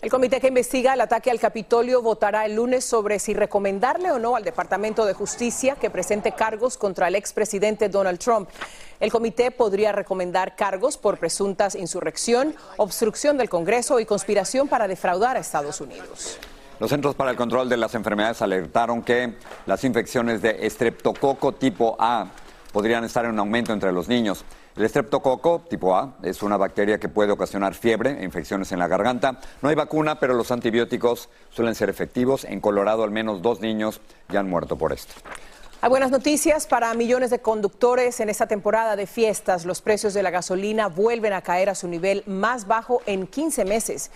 El 0.02 0.12
comité 0.12 0.40
que 0.40 0.50
investiga 0.50 0.94
el 0.94 1.02
ataque 1.02 1.32
al 1.32 1.40
Capitolio 1.40 2.02
votará 2.02 2.46
el 2.46 2.56
lunes 2.56 2.86
sobre 2.86 3.18
si 3.18 3.34
recomendarle 3.34 4.12
o 4.12 4.20
no 4.20 4.36
al 4.36 4.44
Departamento 4.44 5.06
de 5.06 5.14
Justicia 5.14 5.76
que 5.76 5.90
presente 5.90 6.34
cargos 6.34 6.78
contra 6.78 7.08
el 7.08 7.16
expresidente 7.16 7.90
Donald 7.90 8.20
Trump. 8.20 8.50
El 9.00 9.12
comité 9.12 9.50
podría 9.52 9.92
recomendar 9.92 10.56
cargos 10.56 10.98
por 10.98 11.18
presuntas 11.18 11.76
insurrección, 11.76 12.56
obstrucción 12.78 13.38
del 13.38 13.50
Congreso 13.50 14.00
y 14.00 14.06
conspiración 14.06 14.68
para 14.68 14.88
defraudar 14.88 15.38
a 15.38 15.40
Estados 15.40 15.82
Unidos. 15.82 16.40
Los 16.78 16.90
Centros 16.90 17.16
para 17.16 17.32
el 17.32 17.38
Control 17.38 17.70
de 17.70 17.78
las 17.78 17.96
Enfermedades 17.96 18.42
alertaron 18.42 19.02
que 19.02 19.36
las 19.66 19.86
infecciones 19.86 20.42
de 20.42 20.68
estreptococo 20.68 21.54
tipo 21.54 21.96
A 22.00 22.28
podrían 22.74 23.06
estar 23.06 23.24
en 23.24 23.40
aumento 23.40 23.72
entre 23.72 23.94
los 23.94 24.10
niños. 24.10 24.44
El 24.76 24.84
estreptococo 24.84 25.64
tipo 25.70 25.96
A 25.96 26.16
es 26.22 26.44
una 26.44 26.58
bacteria 26.58 27.00
que 27.00 27.08
puede 27.08 27.32
ocasionar 27.32 27.76
fiebre 27.76 28.20
e 28.20 28.26
infecciones 28.26 28.74
en 28.74 28.80
la 28.80 28.90
garganta. 28.90 29.40
No 29.62 29.70
hay 29.70 29.76
vacuna, 29.76 30.20
pero 30.20 30.34
los 30.34 30.52
antibióticos 30.52 31.30
suelen 31.50 31.76
ser 31.76 31.90
efectivos. 31.90 32.44
En 32.44 32.60
Colorado 32.60 33.04
al 33.04 33.12
menos 33.12 33.42
dos 33.42 33.62
niños 33.62 34.02
ya 34.28 34.42
han 34.42 34.50
muerto 34.50 34.78
por 34.78 34.92
esto. 34.92 35.14
Hay 35.86 35.90
buenas 35.90 36.10
noticias 36.10 36.66
para 36.66 36.92
millones 36.96 37.30
de 37.30 37.38
conductores 37.38 38.20
en 38.20 38.28
esta 38.28 38.48
temporada 38.48 38.96
de 38.96 39.06
fiestas. 39.06 39.66
Los 39.66 39.84
precios 39.84 40.16
de 40.16 40.24
la 40.24 40.32
gasolina 40.32 40.88
vuelven 40.88 41.32
a 41.32 41.44
caer 41.44 41.70
a 41.70 41.76
su 41.76 41.88
nivel 41.88 42.24
más 42.26 42.66
bajo 42.66 43.04
en 43.06 43.28
15 43.28 43.66
meses. 43.66 44.10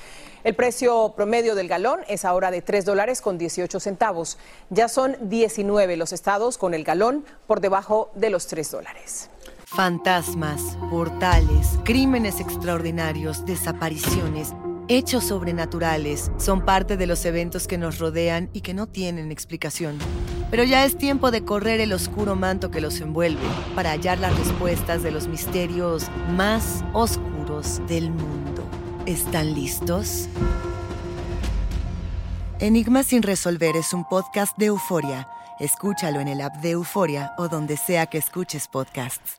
El 0.44 0.56
precio 0.56 1.14
promedio 1.16 1.54
del 1.54 1.68
galón 1.68 2.00
es 2.08 2.26
ahora 2.26 2.50
de 2.50 2.64
3 2.64 2.86
dólares 2.86 3.22
con 3.22 3.38
18 3.38 3.80
centavos. 3.80 4.40
Ya 4.72 4.88
son 4.88 5.16
19 5.22 5.96
los 5.96 6.12
estados 6.12 6.58
con 6.58 6.74
el 6.74 6.84
galón 6.84 7.24
por 7.46 7.62
debajo 7.62 8.10
de 8.16 8.32
los 8.32 8.48
3 8.48 8.72
dólares. 8.72 9.30
Fantasmas, 9.66 10.76
portales, 10.90 11.78
crímenes 11.84 12.40
extraordinarios, 12.40 13.46
desapariciones 13.46 14.56
hechos 14.90 15.26
sobrenaturales 15.26 16.32
son 16.38 16.66
parte 16.66 16.98
de 16.98 17.06
los 17.06 17.24
eventos 17.24 17.68
que 17.68 17.78
nos 17.78 18.00
rodean 18.00 18.50
y 18.54 18.62
que 18.62 18.74
no 18.74 18.88
tienen 18.88 19.32
explicación. 19.32 20.00
Pero 20.52 20.64
ya 20.64 20.84
es 20.86 20.98
tiempo 20.98 21.32
de 21.32 21.44
correr 21.44 21.80
el 21.80 21.94
oscuro 21.94 22.36
manto 22.36 22.72
que 22.72 22.82
los 22.82 23.00
envuelve 23.02 23.42
para 23.76 23.92
hallar 23.92 24.18
las 24.18 24.38
respuestas 24.38 25.04
de 25.04 25.12
los 25.12 25.28
misterios 25.28 26.08
más 26.36 26.84
oscuros 26.94 27.82
del 27.88 28.10
mundo. 28.10 28.64
¿Están 29.06 29.54
listos? 29.54 30.28
Enigma 32.60 33.04
sin 33.04 33.24
resolver 33.24 33.78
es 33.78 33.94
un 33.94 34.04
podcast 34.04 34.58
de 34.58 34.66
euforia. 34.66 35.30
Escúchalo 35.60 36.20
en 36.20 36.30
el 36.30 36.42
app 36.42 36.56
de 36.58 36.72
Euforia 36.72 37.34
o 37.38 37.50
donde 37.50 37.76
sea 37.76 38.06
que 38.06 38.18
escuches 38.18 38.68
podcasts. 38.68 39.39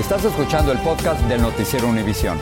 Estás 0.00 0.24
escuchando 0.24 0.72
el 0.72 0.78
podcast 0.78 1.20
del 1.24 1.42
Noticiero 1.42 1.86
Univisión. 1.86 2.40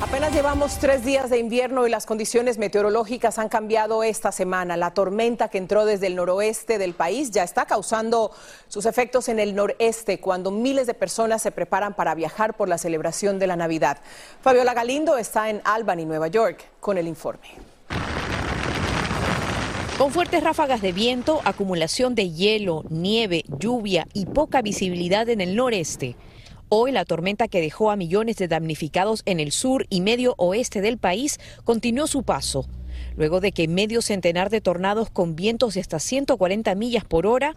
Apenas 0.00 0.32
llevamos 0.32 0.78
tres 0.78 1.04
días 1.04 1.30
de 1.30 1.38
invierno 1.38 1.84
y 1.84 1.90
las 1.90 2.06
condiciones 2.06 2.58
meteorológicas 2.58 3.38
han 3.40 3.48
cambiado 3.48 4.04
esta 4.04 4.30
semana. 4.30 4.76
La 4.76 4.92
tormenta 4.92 5.48
que 5.48 5.58
entró 5.58 5.84
desde 5.84 6.06
el 6.06 6.14
noroeste 6.14 6.78
del 6.78 6.94
país 6.94 7.32
ya 7.32 7.42
está 7.42 7.66
causando 7.66 8.30
sus 8.68 8.86
efectos 8.86 9.28
en 9.28 9.40
el 9.40 9.56
noreste 9.56 10.20
cuando 10.20 10.52
miles 10.52 10.86
de 10.86 10.94
personas 10.94 11.42
se 11.42 11.50
preparan 11.50 11.92
para 11.94 12.14
viajar 12.14 12.56
por 12.56 12.68
la 12.68 12.78
celebración 12.78 13.40
de 13.40 13.48
la 13.48 13.56
Navidad. 13.56 13.98
Fabiola 14.40 14.72
Galindo 14.72 15.18
está 15.18 15.50
en 15.50 15.62
Albany, 15.64 16.04
Nueva 16.04 16.28
York, 16.28 16.70
con 16.78 16.98
el 16.98 17.08
informe. 17.08 17.48
Con 19.98 20.12
fuertes 20.12 20.44
ráfagas 20.44 20.82
de 20.82 20.92
viento, 20.92 21.40
acumulación 21.44 22.14
de 22.14 22.30
hielo, 22.30 22.84
nieve, 22.90 23.44
lluvia 23.58 24.06
y 24.12 24.26
poca 24.26 24.62
visibilidad 24.62 25.28
en 25.28 25.40
el 25.40 25.56
noreste. 25.56 26.14
Hoy 26.68 26.90
la 26.90 27.04
tormenta 27.04 27.46
que 27.46 27.60
dejó 27.60 27.92
a 27.92 27.96
millones 27.96 28.36
de 28.36 28.48
damnificados 28.48 29.22
en 29.24 29.38
el 29.38 29.52
sur 29.52 29.86
y 29.88 30.00
medio 30.00 30.34
oeste 30.36 30.80
del 30.80 30.98
país 30.98 31.38
continuó 31.62 32.08
su 32.08 32.24
paso 32.24 32.66
luego 33.16 33.40
de 33.40 33.52
que 33.52 33.68
medio 33.68 34.02
centenar 34.02 34.50
de 34.50 34.60
tornados 34.60 35.10
con 35.10 35.36
vientos 35.36 35.74
de 35.74 35.80
hasta 35.80 35.98
140 35.98 36.74
millas 36.74 37.04
por 37.04 37.26
hora 37.26 37.54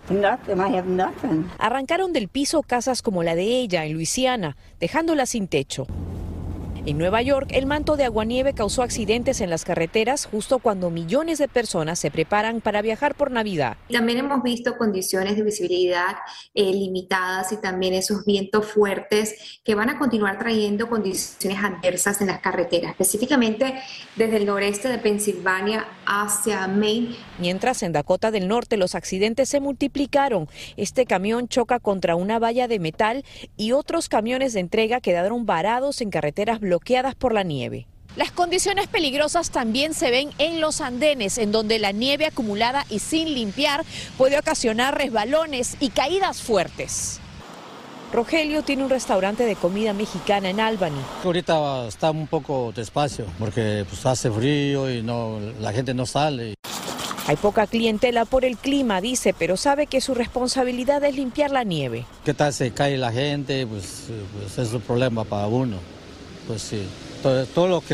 arrancaron 1.57 2.13
del 2.13 2.27
piso 2.27 2.61
casas 2.61 3.01
como 3.01 3.23
la 3.23 3.35
de 3.35 3.43
ella 3.43 3.85
en 3.85 3.93
Luisiana, 3.93 4.57
dejándolas 4.79 5.29
sin 5.29 5.47
techo. 5.47 5.87
En 6.89 6.97
Nueva 6.97 7.21
York, 7.21 7.51
el 7.53 7.67
manto 7.67 7.97
de 7.97 8.05
aguanieve 8.05 8.53
causó 8.53 8.81
accidentes 8.81 9.41
en 9.41 9.51
las 9.51 9.63
carreteras 9.63 10.25
justo 10.25 10.57
cuando 10.57 10.89
millones 10.89 11.37
de 11.37 11.47
personas 11.47 11.99
se 11.99 12.09
preparan 12.09 12.61
para 12.61 12.81
viajar 12.81 13.13
por 13.13 13.29
Navidad. 13.29 13.77
También 13.91 14.17
hemos 14.17 14.41
visto 14.41 14.75
condiciones 14.75 15.35
de 15.35 15.43
visibilidad 15.43 16.15
eh, 16.55 16.73
limitadas 16.73 17.51
y 17.51 17.57
también 17.57 17.93
esos 17.93 18.25
vientos 18.25 18.65
fuertes 18.65 19.59
que 19.63 19.75
van 19.75 19.91
a 19.91 19.99
continuar 19.99 20.39
trayendo 20.39 20.89
condiciones 20.89 21.59
adversas 21.63 22.21
en 22.21 22.27
las 22.27 22.39
carreteras, 22.39 22.89
específicamente 22.93 23.75
desde 24.15 24.37
el 24.37 24.47
noreste 24.47 24.87
de 24.89 24.97
Pensilvania 24.97 25.85
hacia 26.07 26.67
Maine. 26.67 27.15
Mientras 27.37 27.83
en 27.83 27.91
Dakota 27.91 28.31
del 28.31 28.47
Norte 28.47 28.77
los 28.77 28.95
accidentes 28.95 29.47
se 29.47 29.59
multiplicaron. 29.59 30.49
Este 30.75 31.05
camión 31.05 31.49
choca 31.49 31.77
contra 31.77 32.15
una 32.15 32.39
valla 32.39 32.67
de 32.67 32.79
metal 32.79 33.23
y 33.57 33.73
otros 33.73 34.09
camiones 34.09 34.53
de 34.53 34.61
entrega 34.61 35.01
quedaron 35.01 35.45
varados 35.45 36.01
en 36.01 36.09
carreteras 36.09 36.59
bloqueadas 36.59 36.78
por 37.17 37.33
la 37.33 37.43
nieve. 37.43 37.87
Las 38.15 38.31
condiciones 38.31 38.87
peligrosas 38.87 39.51
también 39.51 39.93
se 39.93 40.09
ven 40.09 40.31
en 40.39 40.59
los 40.59 40.81
andenes, 40.81 41.37
en 41.37 41.51
donde 41.51 41.77
la 41.77 41.91
nieve 41.91 42.25
acumulada 42.25 42.85
y 42.89 42.99
sin 42.99 43.33
limpiar 43.33 43.85
puede 44.17 44.37
ocasionar 44.37 44.97
resbalones 44.97 45.77
y 45.79 45.89
caídas 45.89 46.41
fuertes. 46.41 47.19
Rogelio 48.11 48.63
tiene 48.63 48.83
un 48.83 48.89
restaurante 48.89 49.45
de 49.45 49.55
comida 49.55 49.93
mexicana 49.93 50.49
en 50.49 50.59
Albany. 50.59 50.99
Ahorita 51.23 51.87
está 51.87 52.09
un 52.09 52.25
poco 52.25 52.73
despacio 52.75 53.25
porque 53.37 53.85
pues, 53.87 54.03
hace 54.07 54.31
frío 54.31 54.91
y 54.91 55.03
no, 55.03 55.39
la 55.61 55.71
gente 55.71 55.93
no 55.93 56.07
sale. 56.07 56.55
Hay 57.27 57.35
poca 57.35 57.67
clientela 57.67 58.25
por 58.25 58.43
el 58.43 58.57
clima, 58.57 59.01
dice, 59.01 59.35
pero 59.37 59.55
sabe 59.55 59.85
que 59.85 60.01
su 60.01 60.15
responsabilidad 60.15 61.03
es 61.03 61.15
limpiar 61.15 61.51
la 61.51 61.63
nieve. 61.63 62.07
¿Qué 62.25 62.33
tal 62.33 62.51
se 62.51 62.71
cae 62.71 62.97
la 62.97 63.11
gente? 63.11 63.67
Pues, 63.67 64.07
pues 64.33 64.57
es 64.57 64.73
un 64.73 64.81
problema 64.81 65.23
para 65.23 65.45
uno 65.45 65.77
pues 66.49 66.63
sí. 66.63 66.83
Todo, 67.53 67.67
lo 67.67 67.81
que 67.81 67.93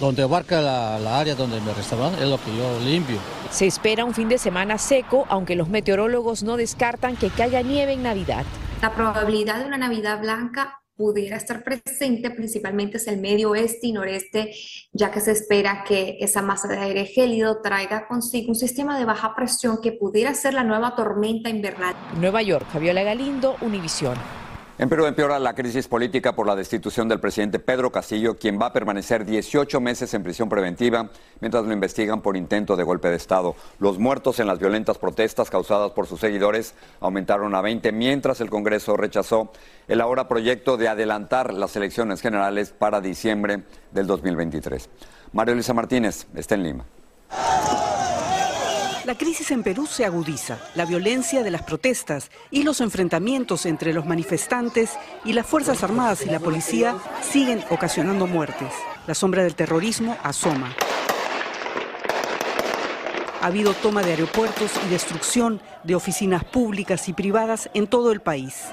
donde 0.00 0.22
abarca 0.22 0.62
la, 0.62 1.18
área 1.20 1.34
donde 1.34 1.60
me 1.60 1.74
restaurante 1.74 2.22
es 2.22 2.30
lo 2.30 2.38
que 2.42 2.56
yo 2.56 2.80
limpio. 2.80 3.18
Se 3.50 3.66
espera 3.66 4.06
un 4.06 4.14
fin 4.14 4.30
de 4.30 4.38
semana 4.38 4.78
seco, 4.78 5.26
aunque 5.28 5.54
los 5.54 5.68
meteorólogos 5.68 6.42
no 6.42 6.56
descartan 6.56 7.16
que 7.16 7.28
caiga 7.28 7.60
nieve 7.60 7.92
en 7.92 8.02
Navidad. 8.02 8.46
La 8.80 8.94
probabilidad 8.94 9.58
de 9.58 9.66
una 9.66 9.76
Navidad 9.76 10.22
blanca 10.22 10.80
pudiera 10.96 11.36
estar 11.36 11.62
presente, 11.62 12.30
principalmente 12.30 12.96
es 12.96 13.06
el 13.06 13.20
medio 13.20 13.50
oeste 13.50 13.88
y 13.88 13.92
noreste, 13.92 14.54
ya 14.92 15.10
que 15.10 15.20
se 15.20 15.32
espera 15.32 15.84
que 15.86 16.16
esa 16.20 16.40
masa 16.40 16.68
de 16.68 16.78
aire 16.78 17.04
gélido 17.04 17.60
traiga 17.60 18.08
consigo 18.08 18.48
un 18.48 18.54
sistema 18.54 18.98
de 18.98 19.04
baja 19.04 19.34
presión 19.36 19.80
que 19.82 19.92
pudiera 19.92 20.32
ser 20.32 20.54
la 20.54 20.64
nueva 20.64 20.96
tormenta 20.96 21.50
invernal. 21.50 21.94
Nueva 22.18 22.40
York, 22.40 22.66
Fabiola 22.72 23.02
Galindo, 23.02 23.56
Univisión. 23.60 24.14
En 24.80 24.88
Perú 24.88 25.04
empeora 25.04 25.38
la 25.38 25.54
crisis 25.54 25.88
política 25.88 26.34
por 26.34 26.46
la 26.46 26.56
destitución 26.56 27.06
del 27.06 27.20
presidente 27.20 27.58
Pedro 27.58 27.92
Castillo, 27.92 28.38
quien 28.38 28.58
va 28.58 28.68
a 28.68 28.72
permanecer 28.72 29.26
18 29.26 29.78
meses 29.78 30.14
en 30.14 30.22
prisión 30.22 30.48
preventiva 30.48 31.10
mientras 31.40 31.66
lo 31.66 31.74
investigan 31.74 32.22
por 32.22 32.34
intento 32.34 32.76
de 32.76 32.82
golpe 32.82 33.10
de 33.10 33.16
Estado. 33.16 33.54
Los 33.78 33.98
muertos 33.98 34.40
en 34.40 34.46
las 34.46 34.58
violentas 34.58 34.96
protestas 34.96 35.50
causadas 35.50 35.90
por 35.90 36.06
sus 36.06 36.20
seguidores 36.20 36.72
aumentaron 37.00 37.54
a 37.54 37.60
20, 37.60 37.92
mientras 37.92 38.40
el 38.40 38.48
Congreso 38.48 38.96
rechazó 38.96 39.52
el 39.86 40.00
ahora 40.00 40.28
proyecto 40.28 40.78
de 40.78 40.88
adelantar 40.88 41.52
las 41.52 41.76
elecciones 41.76 42.22
generales 42.22 42.70
para 42.70 43.02
diciembre 43.02 43.64
del 43.92 44.06
2023. 44.06 44.88
Mario 45.34 45.56
Luisa 45.56 45.74
Martínez 45.74 46.26
está 46.34 46.54
en 46.54 46.62
Lima. 46.62 46.86
La 49.06 49.16
crisis 49.16 49.50
en 49.50 49.62
Perú 49.62 49.86
se 49.86 50.04
agudiza. 50.04 50.58
La 50.74 50.84
violencia 50.84 51.42
de 51.42 51.50
las 51.50 51.62
protestas 51.62 52.30
y 52.50 52.64
los 52.64 52.82
enfrentamientos 52.82 53.64
entre 53.64 53.94
los 53.94 54.04
manifestantes 54.04 54.90
y 55.24 55.32
las 55.32 55.46
Fuerzas 55.46 55.82
Armadas 55.82 56.26
y 56.26 56.28
la 56.28 56.38
policía 56.38 56.96
siguen 57.22 57.64
ocasionando 57.70 58.26
muertes. 58.26 58.68
La 59.06 59.14
sombra 59.14 59.42
del 59.42 59.54
terrorismo 59.54 60.18
asoma. 60.22 60.74
Ha 63.40 63.46
habido 63.46 63.72
toma 63.72 64.02
de 64.02 64.10
aeropuertos 64.10 64.70
y 64.86 64.90
destrucción 64.90 65.62
de 65.82 65.94
oficinas 65.94 66.44
públicas 66.44 67.08
y 67.08 67.14
privadas 67.14 67.70
en 67.72 67.86
todo 67.86 68.12
el 68.12 68.20
país. 68.20 68.66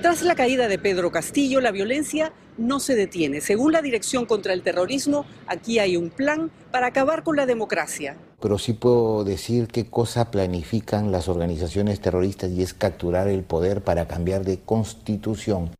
Tras 0.00 0.22
la 0.22 0.34
caída 0.34 0.68
de 0.68 0.78
Pedro 0.78 1.12
Castillo, 1.12 1.60
la 1.60 1.70
violencia 1.70 2.32
no 2.56 2.80
se 2.80 2.94
detiene. 2.94 3.42
Según 3.42 3.72
la 3.72 3.82
Dirección 3.82 4.24
contra 4.24 4.54
el 4.54 4.62
Terrorismo, 4.62 5.26
aquí 5.46 5.78
hay 5.78 5.98
un 5.98 6.08
plan 6.08 6.50
para 6.70 6.86
acabar 6.86 7.22
con 7.22 7.36
la 7.36 7.44
democracia. 7.44 8.16
Pero 8.40 8.58
sí 8.58 8.72
puedo 8.72 9.22
decir 9.24 9.68
qué 9.68 9.86
cosa 9.86 10.30
planifican 10.30 11.12
las 11.12 11.28
organizaciones 11.28 12.00
terroristas 12.00 12.50
y 12.50 12.62
es 12.62 12.74
capturar 12.74 13.28
el 13.28 13.42
poder 13.42 13.82
para 13.82 14.08
cambiar 14.08 14.44
de 14.44 14.60
constitución. 14.60 15.70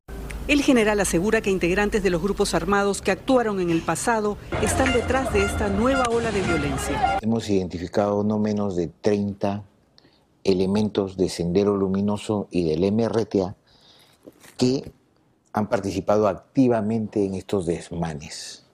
El 0.46 0.62
general 0.62 1.00
asegura 1.00 1.40
que 1.40 1.50
integrantes 1.50 2.02
de 2.02 2.10
los 2.10 2.20
grupos 2.20 2.54
armados 2.54 3.02
que 3.02 3.12
actuaron 3.12 3.60
en 3.60 3.70
el 3.70 3.82
pasado 3.82 4.36
están 4.62 4.92
detrás 4.92 5.32
de 5.32 5.44
esta 5.44 5.68
nueva 5.68 6.04
ola 6.10 6.32
de 6.32 6.42
violencia. 6.42 7.18
Hemos 7.22 7.48
identificado 7.48 8.24
no 8.24 8.38
menos 8.38 8.74
de 8.76 8.88
30 8.88 9.62
elementos 10.42 11.16
de 11.16 11.28
Sendero 11.28 11.76
Luminoso 11.76 12.48
y 12.50 12.68
del 12.68 12.90
MRTA 12.92 13.54
que 14.56 14.90
han 15.52 15.68
participado 15.68 16.28
activamente 16.28 17.24
en 17.24 17.34
estos 17.34 17.66
desmanes. 17.66 18.64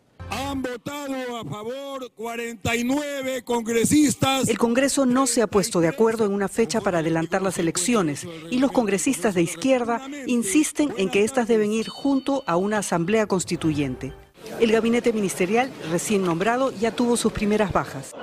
Han 0.47 0.63
votado 0.63 1.37
a 1.39 1.45
favor 1.45 2.09
49 2.15 3.43
congresistas. 3.43 4.49
El 4.49 4.59
Congreso 4.59 5.05
no 5.05 5.27
se 5.27 5.43
ha 5.43 5.49
puesto 5.49 5.81
de 5.81 5.89
acuerdo 5.89 6.25
en 6.25 6.33
una 6.33 6.47
fecha 6.47 6.81
para 6.81 7.01
adelantar 7.01 7.43
las 7.43 7.59
elecciones 7.59 8.25
y 8.49 8.61
los 8.61 8.71
congresistas 8.71 9.35
de 9.35 9.43
izquierda 9.43 10.01
insisten 10.27 10.95
en 10.99 11.11
que 11.11 11.25
éstas 11.25 11.49
deben 11.49 11.73
ir 11.73 11.89
junto 11.89 12.45
a 12.47 12.57
una 12.57 12.79
asamblea 12.79 13.27
constituyente. 13.27 14.13
El 14.61 14.71
gabinete 14.71 15.13
ministerial 15.13 15.73
recién 15.91 16.23
nombrado 16.23 16.71
ya 16.71 16.93
tuvo 16.93 17.17
sus 17.17 17.33
primeras 17.33 17.73
bajas. 17.73 18.15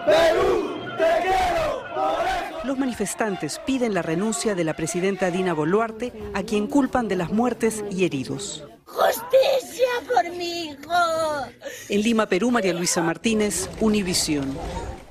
Los 2.64 2.80
manifestantes 2.80 3.60
piden 3.66 3.94
la 3.94 4.02
renuncia 4.02 4.56
de 4.56 4.64
la 4.64 4.74
presidenta 4.76 5.30
Dina 5.30 5.54
Boluarte, 5.54 6.14
a 6.34 6.44
quien 6.44 6.68
culpan 6.68 7.10
de 7.10 7.18
las 7.18 7.34
muertes 7.34 7.84
y 7.92 8.06
heridos. 8.06 8.64
¡Justicia 8.94 9.88
por 10.08 10.30
mi 10.36 10.66
hijo! 10.66 11.48
En 11.90 12.02
Lima, 12.02 12.28
Perú, 12.28 12.52
María 12.52 12.74
Luisa 12.74 13.02
Martínez, 13.02 13.68
Univisión. 13.80 14.56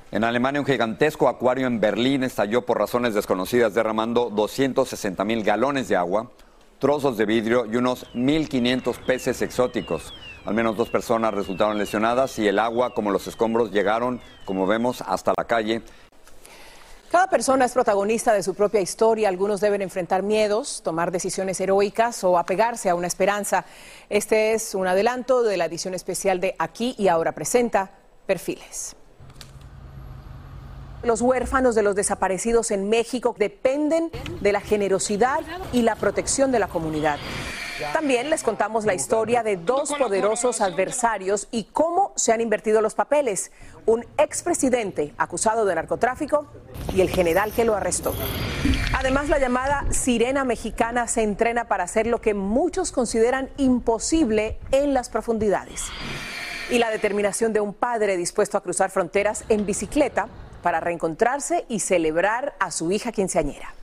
En 0.09 0.23
Alemania, 0.23 0.61
un 0.61 0.65
gigantesco 0.65 1.27
acuario 1.27 1.67
en 1.67 1.81
Berlín 1.81 2.23
estalló 2.23 2.65
por 2.65 2.79
razones 2.79 3.13
desconocidas, 3.13 3.73
derramando 3.73 4.29
260 4.29 5.25
mil 5.25 5.43
galones 5.43 5.89
de 5.89 5.97
agua, 5.97 6.31
trozos 6.79 7.17
de 7.17 7.25
vidrio 7.25 7.65
y 7.65 7.75
unos 7.75 8.05
1.500 8.13 9.05
peces 9.05 9.41
exóticos. 9.41 10.13
Al 10.45 10.53
menos 10.53 10.77
dos 10.77 10.89
personas 10.89 11.33
resultaron 11.33 11.77
lesionadas 11.77 12.39
y 12.39 12.47
el 12.47 12.59
agua, 12.59 12.93
como 12.93 13.11
los 13.11 13.27
escombros, 13.27 13.71
llegaron, 13.71 14.21
como 14.45 14.65
vemos, 14.65 15.01
hasta 15.01 15.33
la 15.37 15.45
calle. 15.45 15.81
Cada 17.13 17.27
persona 17.27 17.65
es 17.65 17.73
protagonista 17.73 18.33
de 18.33 18.41
su 18.41 18.55
propia 18.55 18.81
historia. 18.81 19.29
Algunos 19.29 19.61
deben 19.61 19.83
enfrentar 19.83 20.23
miedos, 20.23 20.81
tomar 20.83 21.11
decisiones 21.11 21.61
heroicas 21.61 22.23
o 22.23 22.39
apegarse 22.39 22.89
a 22.89 22.95
una 22.95 23.05
esperanza. 23.05 23.65
Este 24.09 24.53
es 24.53 24.73
un 24.73 24.87
adelanto 24.87 25.43
de 25.43 25.55
la 25.55 25.65
edición 25.65 25.93
especial 25.93 26.39
de 26.39 26.55
Aquí 26.57 26.95
y 26.97 27.09
Ahora 27.09 27.33
Presenta 27.33 27.91
Perfiles. 28.25 28.95
Los 31.03 31.21
huérfanos 31.21 31.75
de 31.75 31.83
los 31.83 31.93
desaparecidos 31.93 32.71
en 32.71 32.89
México 32.89 33.35
dependen 33.37 34.09
de 34.41 34.51
la 34.51 34.61
generosidad 34.61 35.41
y 35.71 35.83
la 35.83 35.95
protección 35.95 36.51
de 36.51 36.57
la 36.57 36.67
comunidad. 36.67 37.19
También 37.91 38.29
les 38.29 38.43
contamos 38.43 38.85
la 38.85 38.93
historia 38.93 39.43
de 39.43 39.57
dos 39.57 39.93
poderosos 39.93 40.61
adversarios 40.61 41.47
y 41.51 41.65
cómo 41.65 42.13
se 42.15 42.31
han 42.31 42.39
invertido 42.39 42.81
los 42.81 42.93
papeles. 42.93 43.51
Un 43.85 44.05
expresidente 44.17 45.13
acusado 45.17 45.65
de 45.65 45.75
narcotráfico 45.75 46.47
y 46.95 47.01
el 47.01 47.09
general 47.09 47.51
que 47.51 47.65
lo 47.65 47.75
arrestó. 47.75 48.13
Además, 48.95 49.27
la 49.29 49.39
llamada 49.39 49.85
sirena 49.91 50.45
mexicana 50.45 51.07
se 51.07 51.23
entrena 51.23 51.67
para 51.67 51.83
hacer 51.83 52.07
lo 52.07 52.21
que 52.21 52.33
muchos 52.33 52.91
consideran 52.91 53.49
imposible 53.57 54.59
en 54.71 54.93
las 54.93 55.09
profundidades. 55.09 55.83
Y 56.69 56.77
la 56.77 56.91
determinación 56.91 57.51
de 57.51 57.59
un 57.59 57.73
padre 57.73 58.15
dispuesto 58.15 58.57
a 58.57 58.61
cruzar 58.61 58.89
fronteras 58.89 59.43
en 59.49 59.65
bicicleta 59.65 60.27
para 60.61 60.79
reencontrarse 60.79 61.65
y 61.67 61.81
celebrar 61.81 62.55
a 62.59 62.71
su 62.71 62.91
hija 62.91 63.11
quinceañera. 63.11 63.73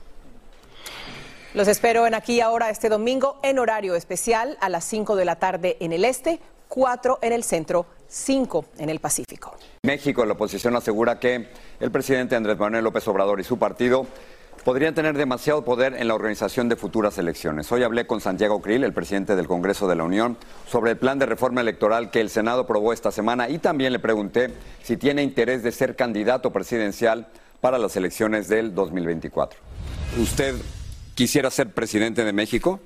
Los 1.53 1.67
espero 1.67 2.07
en 2.07 2.13
aquí 2.13 2.39
ahora 2.39 2.69
este 2.69 2.87
domingo 2.87 3.37
en 3.43 3.59
horario 3.59 3.95
especial 3.95 4.57
a 4.61 4.69
las 4.69 4.85
5 4.85 5.17
de 5.17 5.25
la 5.25 5.35
tarde 5.35 5.75
en 5.81 5.91
el 5.91 6.05
este, 6.05 6.39
4 6.69 7.19
en 7.21 7.33
el 7.33 7.43
centro, 7.43 7.87
5 8.07 8.65
en 8.77 8.89
el 8.89 9.01
Pacífico. 9.01 9.57
México, 9.83 10.25
la 10.25 10.31
oposición 10.31 10.77
asegura 10.77 11.19
que 11.19 11.49
el 11.81 11.91
presidente 11.91 12.37
Andrés 12.37 12.57
Manuel 12.57 12.85
López 12.85 13.05
Obrador 13.09 13.41
y 13.41 13.43
su 13.43 13.59
partido 13.59 14.07
podrían 14.63 14.95
tener 14.95 15.17
demasiado 15.17 15.65
poder 15.65 15.95
en 15.95 16.07
la 16.07 16.15
organización 16.15 16.69
de 16.69 16.77
futuras 16.77 17.17
elecciones. 17.17 17.69
Hoy 17.73 17.83
hablé 17.83 18.07
con 18.07 18.21
Santiago 18.21 18.61
Krill, 18.61 18.85
el 18.85 18.93
presidente 18.93 19.35
del 19.35 19.47
Congreso 19.47 19.89
de 19.89 19.97
la 19.97 20.05
Unión, 20.05 20.37
sobre 20.69 20.91
el 20.91 20.97
plan 20.97 21.19
de 21.19 21.25
reforma 21.25 21.59
electoral 21.59 22.11
que 22.11 22.21
el 22.21 22.29
Senado 22.29 22.61
aprobó 22.61 22.93
esta 22.93 23.11
semana 23.11 23.49
y 23.49 23.57
también 23.57 23.91
le 23.91 23.99
pregunté 23.99 24.53
si 24.83 24.95
tiene 24.95 25.21
interés 25.21 25.63
de 25.63 25.73
ser 25.73 25.97
candidato 25.97 26.51
presidencial 26.53 27.27
para 27.59 27.77
las 27.77 27.97
elecciones 27.97 28.47
del 28.47 28.73
2024. 28.73 29.59
¿Usted 30.17 30.55
quisiera 31.15 31.51
ser 31.51 31.73
presidente 31.73 32.23
de 32.23 32.33
México? 32.33 32.81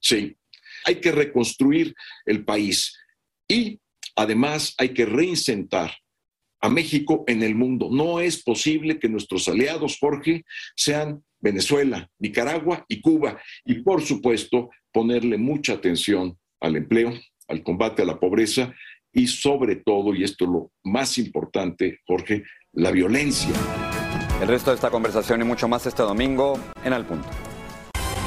Sí, 0.00 0.36
hay 0.84 0.96
que 0.96 1.12
reconstruir 1.12 1.94
el 2.24 2.44
país 2.44 2.96
y 3.48 3.80
además 4.16 4.74
hay 4.78 4.90
que 4.90 5.06
reincentar 5.06 5.92
a 6.60 6.68
México 6.68 7.24
en 7.26 7.42
el 7.42 7.54
mundo. 7.54 7.88
No 7.90 8.20
es 8.20 8.42
posible 8.42 8.98
que 8.98 9.08
nuestros 9.08 9.48
aliados, 9.48 9.98
Jorge, 9.98 10.44
sean 10.74 11.24
Venezuela, 11.40 12.10
Nicaragua 12.18 12.84
y 12.88 13.00
Cuba. 13.00 13.40
Y 13.64 13.74
por 13.82 14.02
supuesto, 14.02 14.70
ponerle 14.92 15.38
mucha 15.38 15.74
atención 15.74 16.36
al 16.60 16.76
empleo, 16.76 17.12
al 17.46 17.62
combate 17.62 18.02
a 18.02 18.06
la 18.06 18.18
pobreza 18.18 18.74
y 19.12 19.26
sobre 19.26 19.76
todo, 19.76 20.14
y 20.14 20.24
esto 20.24 20.44
es 20.44 20.50
lo 20.50 20.72
más 20.84 21.18
importante, 21.18 22.00
Jorge, 22.06 22.44
la 22.72 22.90
violencia. 22.90 23.54
El 24.40 24.46
resto 24.46 24.70
de 24.70 24.76
esta 24.76 24.90
conversación 24.90 25.40
y 25.40 25.44
mucho 25.44 25.66
más 25.66 25.84
este 25.86 26.04
domingo 26.04 26.60
en 26.84 26.92
Al 26.92 27.04
Punto. 27.04 27.26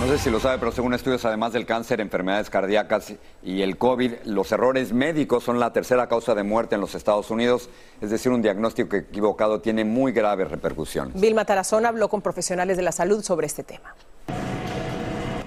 No 0.01 0.07
sé 0.07 0.17
si 0.17 0.29
lo 0.29 0.41
sabe, 0.41 0.57
pero 0.57 0.73
según 0.73 0.93
estudios, 0.93 1.23
además 1.23 1.53
del 1.53 1.65
cáncer, 1.65 2.01
enfermedades 2.01 2.49
cardíacas 2.49 3.13
y 3.41 3.61
el 3.61 3.77
COVID, 3.77 4.13
los 4.25 4.51
errores 4.51 4.91
médicos 4.91 5.45
son 5.45 5.59
la 5.59 5.71
tercera 5.71 6.09
causa 6.09 6.35
de 6.35 6.43
muerte 6.43 6.75
en 6.75 6.81
los 6.81 6.95
Estados 6.95 7.31
Unidos. 7.31 7.69
Es 8.01 8.09
decir, 8.09 8.29
un 8.31 8.41
diagnóstico 8.41 8.97
equivocado 8.97 9.61
tiene 9.61 9.85
muy 9.85 10.11
graves 10.11 10.51
repercusiones. 10.51 11.19
Vilma 11.19 11.45
Tarazón 11.45 11.85
habló 11.85 12.09
con 12.09 12.21
profesionales 12.21 12.75
de 12.75 12.83
la 12.83 12.91
salud 12.91 13.23
sobre 13.23 13.47
este 13.47 13.63
tema. 13.63 13.95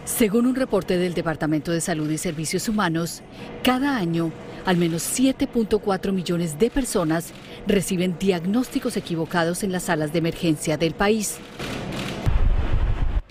Según 0.07 0.47
un 0.47 0.55
reporte 0.55 0.97
del 0.97 1.13
Departamento 1.13 1.73
de 1.73 1.83
Salud 1.83 2.09
y 2.09 2.17
Servicios 2.17 2.69
Humanos, 2.71 3.23
cada 3.63 3.97
año 3.97 4.33
al 4.65 4.77
menos 4.77 5.03
7.4 5.03 6.13
millones 6.13 6.59
de 6.59 6.71
personas 6.71 7.33
reciben 7.67 8.17
diagnósticos 8.19 8.97
equivocados 8.97 9.63
en 9.63 9.73
las 9.73 9.85
salas 9.85 10.13
de 10.13 10.19
emergencia 10.19 10.77
del 10.77 10.95
país. 10.95 11.39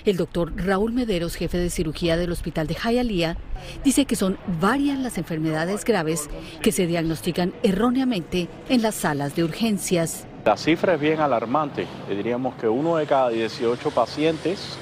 El 0.06 0.18
doctor 0.18 0.52
Raúl 0.58 0.92
Mederos, 0.92 1.36
jefe 1.36 1.58
de 1.58 1.70
cirugía 1.70 2.18
del 2.18 2.34
hospital 2.34 2.68
de 2.68 2.76
Hialeah, 2.76 3.38
dice 3.86 4.04
que 4.06 4.18
son 4.18 4.38
varias 4.60 5.00
las 5.00 5.18
enfermedades 5.18 5.86
graves 5.86 6.30
que 6.62 6.74
se 6.74 6.88
diagnostican 6.88 7.54
erróneamente 7.64 8.50
en 8.68 8.82
las 8.82 8.96
salas 8.96 9.34
de 9.36 9.46
urgencias. 9.46 10.28
La 10.44 10.58
cifra 10.58 10.96
es 10.96 11.00
bien 11.00 11.22
alarmante. 11.22 11.88
Diríamos 12.10 12.56
que 12.56 12.68
uno 12.68 12.98
de 12.98 13.06
cada 13.06 13.30
18 13.30 13.92
pacientes 13.92 14.78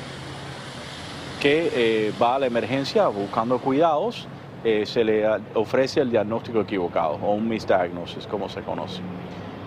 que 1.40 1.72
eh, 1.74 2.14
va 2.20 2.36
a 2.36 2.40
la 2.40 2.48
emergencia 2.48 3.08
buscando 3.08 3.60
cuidados, 3.60 4.28
eh, 4.64 4.86
se 4.86 5.04
le 5.04 5.28
ofrece 5.56 6.02
el 6.02 6.12
diagnóstico 6.12 6.62
equivocado 6.62 7.14
o 7.22 7.34
un 7.34 7.48
misdiagnosis, 7.48 8.28
como 8.28 8.50
se 8.50 8.62
conoce. 8.62 9.02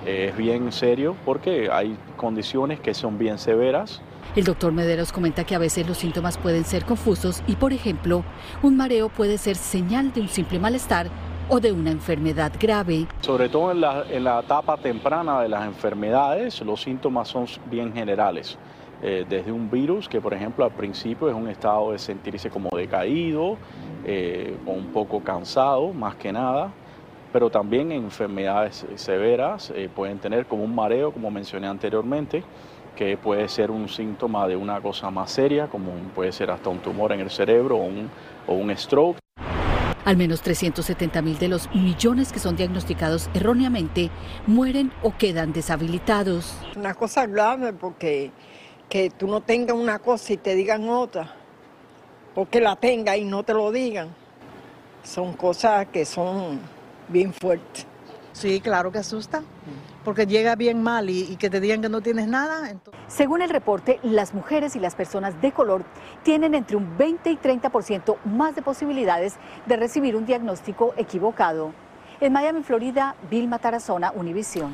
Eh, 0.06 0.28
es 0.30 0.36
bien 0.36 0.70
serio 0.72 1.16
porque 1.24 1.70
hay 1.70 1.96
condiciones 2.16 2.80
que 2.80 2.94
son 2.94 3.18
bien 3.18 3.38
severas 3.38 4.02
el 4.36 4.42
doctor 4.42 4.72
Mederos 4.72 5.12
comenta 5.12 5.44
que 5.44 5.54
a 5.54 5.58
veces 5.58 5.86
los 5.86 5.98
síntomas 5.98 6.38
pueden 6.38 6.64
ser 6.64 6.84
confusos 6.84 7.44
y, 7.46 7.54
por 7.54 7.72
ejemplo, 7.72 8.24
un 8.62 8.76
mareo 8.76 9.08
puede 9.08 9.38
ser 9.38 9.54
señal 9.54 10.12
de 10.12 10.22
un 10.22 10.28
simple 10.28 10.58
malestar 10.58 11.06
o 11.48 11.60
de 11.60 11.70
una 11.70 11.92
enfermedad 11.92 12.50
grave. 12.58 13.06
Sobre 13.20 13.48
todo 13.48 13.70
en 13.70 13.80
la, 14.24 14.40
etapa 14.40 14.76
temprana 14.76 15.40
de 15.40 15.48
las 15.48 15.64
enfermedades, 15.66 16.60
los 16.62 16.82
síntomas 16.82 17.28
son 17.28 17.46
bien 17.70 17.92
generales. 17.92 18.58
Eh, 19.06 19.26
desde 19.28 19.52
un 19.52 19.70
virus 19.70 20.08
que, 20.08 20.18
por 20.18 20.32
ejemplo, 20.32 20.64
al 20.64 20.70
principio 20.70 21.28
es 21.28 21.34
un 21.34 21.46
estado 21.46 21.92
de 21.92 21.98
sentirse 21.98 22.48
como 22.48 22.70
decaído 22.74 23.58
eh, 24.02 24.56
o 24.64 24.70
un 24.70 24.86
poco 24.86 25.22
cansado, 25.22 25.92
más 25.92 26.14
que 26.14 26.32
nada, 26.32 26.72
pero 27.30 27.50
también 27.50 27.92
en 27.92 28.04
enfermedades 28.04 28.86
severas 28.94 29.70
eh, 29.76 29.90
pueden 29.94 30.20
tener 30.20 30.46
como 30.46 30.64
un 30.64 30.74
mareo, 30.74 31.12
como 31.12 31.30
mencioné 31.30 31.66
anteriormente, 31.66 32.42
que 32.96 33.18
puede 33.18 33.46
ser 33.48 33.70
un 33.70 33.90
síntoma 33.90 34.48
de 34.48 34.56
una 34.56 34.80
cosa 34.80 35.10
más 35.10 35.30
seria, 35.32 35.66
como 35.66 35.90
puede 36.14 36.32
ser 36.32 36.50
hasta 36.50 36.70
un 36.70 36.78
tumor 36.78 37.12
en 37.12 37.20
el 37.20 37.28
cerebro 37.28 37.76
o 37.76 37.84
un, 37.84 38.08
o 38.46 38.54
un 38.54 38.74
stroke. 38.74 39.18
Al 40.06 40.16
menos 40.16 40.40
370 40.40 41.20
mil 41.20 41.38
de 41.38 41.48
los 41.48 41.68
millones 41.74 42.32
que 42.32 42.38
son 42.38 42.56
diagnosticados 42.56 43.28
erróneamente 43.34 44.10
mueren 44.46 44.92
o 45.02 45.14
quedan 45.16 45.52
deshabilitados. 45.52 46.58
Una 46.74 46.94
cosa 46.94 47.26
grave 47.26 47.74
porque 47.74 48.30
que 48.94 49.10
tú 49.10 49.26
no 49.26 49.40
tengas 49.40 49.76
una 49.76 49.98
cosa 49.98 50.34
y 50.34 50.36
te 50.36 50.54
digan 50.54 50.88
otra, 50.88 51.28
porque 52.32 52.60
la 52.60 52.76
tengas 52.76 53.16
y 53.16 53.24
no 53.24 53.42
te 53.42 53.52
lo 53.52 53.72
digan, 53.72 54.14
son 55.02 55.32
cosas 55.32 55.88
que 55.88 56.04
son 56.04 56.60
bien 57.08 57.32
fuertes. 57.32 57.88
Sí, 58.32 58.60
claro 58.60 58.92
que 58.92 58.98
asusta 58.98 59.42
porque 60.04 60.28
llega 60.28 60.54
bien 60.54 60.80
mal 60.80 61.10
y, 61.10 61.34
que 61.36 61.50
te 61.50 61.60
digan 61.60 61.82
que 61.82 61.88
no 61.88 62.02
tienes 62.02 62.28
nada. 62.28 62.72
Según 63.08 63.42
el 63.42 63.50
reporte, 63.50 63.98
las 64.04 64.32
mujeres 64.32 64.76
y 64.76 64.78
las 64.78 64.94
personas 64.94 65.42
de 65.42 65.50
color 65.50 65.84
tienen 66.22 66.54
entre 66.54 66.76
un 66.76 66.96
20 66.96 67.32
y 67.32 67.36
30% 67.36 68.18
más 68.24 68.54
de 68.54 68.62
posibilidades 68.62 69.34
de 69.66 69.76
recibir 69.76 70.14
un 70.14 70.24
diagnóstico 70.24 70.94
equivocado. 70.96 71.72
En 72.20 72.32
Miami, 72.32 72.62
Florida, 72.62 73.16
Vilma 73.28 73.58
Tarazona, 73.58 74.12
Univisión. 74.14 74.72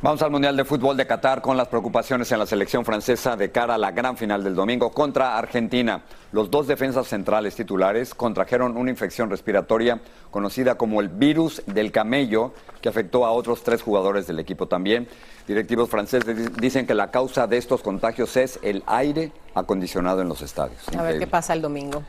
Vamos 0.00 0.22
al 0.22 0.30
Mundial 0.30 0.56
de 0.56 0.64
Fútbol 0.64 0.96
de 0.96 1.08
Qatar 1.08 1.42
con 1.42 1.56
las 1.56 1.66
preocupaciones 1.66 2.30
en 2.30 2.38
la 2.38 2.46
selección 2.46 2.84
francesa 2.84 3.34
de 3.34 3.50
cara 3.50 3.74
a 3.74 3.78
la 3.78 3.90
gran 3.90 4.16
final 4.16 4.44
del 4.44 4.54
domingo 4.54 4.92
contra 4.92 5.36
Argentina. 5.36 6.02
Los 6.30 6.52
dos 6.52 6.68
defensas 6.68 7.08
centrales 7.08 7.56
titulares 7.56 8.14
contrajeron 8.14 8.76
una 8.76 8.90
infección 8.90 9.28
respiratoria 9.28 10.00
conocida 10.30 10.76
como 10.76 11.00
el 11.00 11.08
virus 11.08 11.64
del 11.66 11.90
camello 11.90 12.54
que 12.80 12.88
afectó 12.88 13.26
a 13.26 13.32
otros 13.32 13.64
tres 13.64 13.82
jugadores 13.82 14.28
del 14.28 14.38
equipo 14.38 14.68
también. 14.68 15.08
Directivos 15.48 15.90
franceses 15.90 16.56
dicen 16.56 16.86
que 16.86 16.94
la 16.94 17.10
causa 17.10 17.48
de 17.48 17.56
estos 17.56 17.82
contagios 17.82 18.36
es 18.36 18.60
el 18.62 18.84
aire 18.86 19.32
acondicionado 19.52 20.22
en 20.22 20.28
los 20.28 20.42
estadios. 20.42 20.80
A 20.96 21.02
ver 21.02 21.18
qué 21.18 21.26
pasa 21.26 21.54
el 21.54 21.60
domingo. 21.60 22.04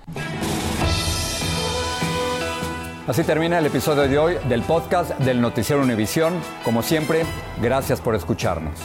Así 3.09 3.23
termina 3.23 3.57
el 3.57 3.65
episodio 3.65 4.07
de 4.07 4.19
hoy 4.19 4.35
del 4.47 4.61
podcast 4.61 5.17
del 5.17 5.41
Noticiero 5.41 5.81
Univisión. 5.81 6.31
Como 6.63 6.83
siempre, 6.83 7.23
gracias 7.59 8.01
por 8.01 8.13
escucharnos. 8.13 8.79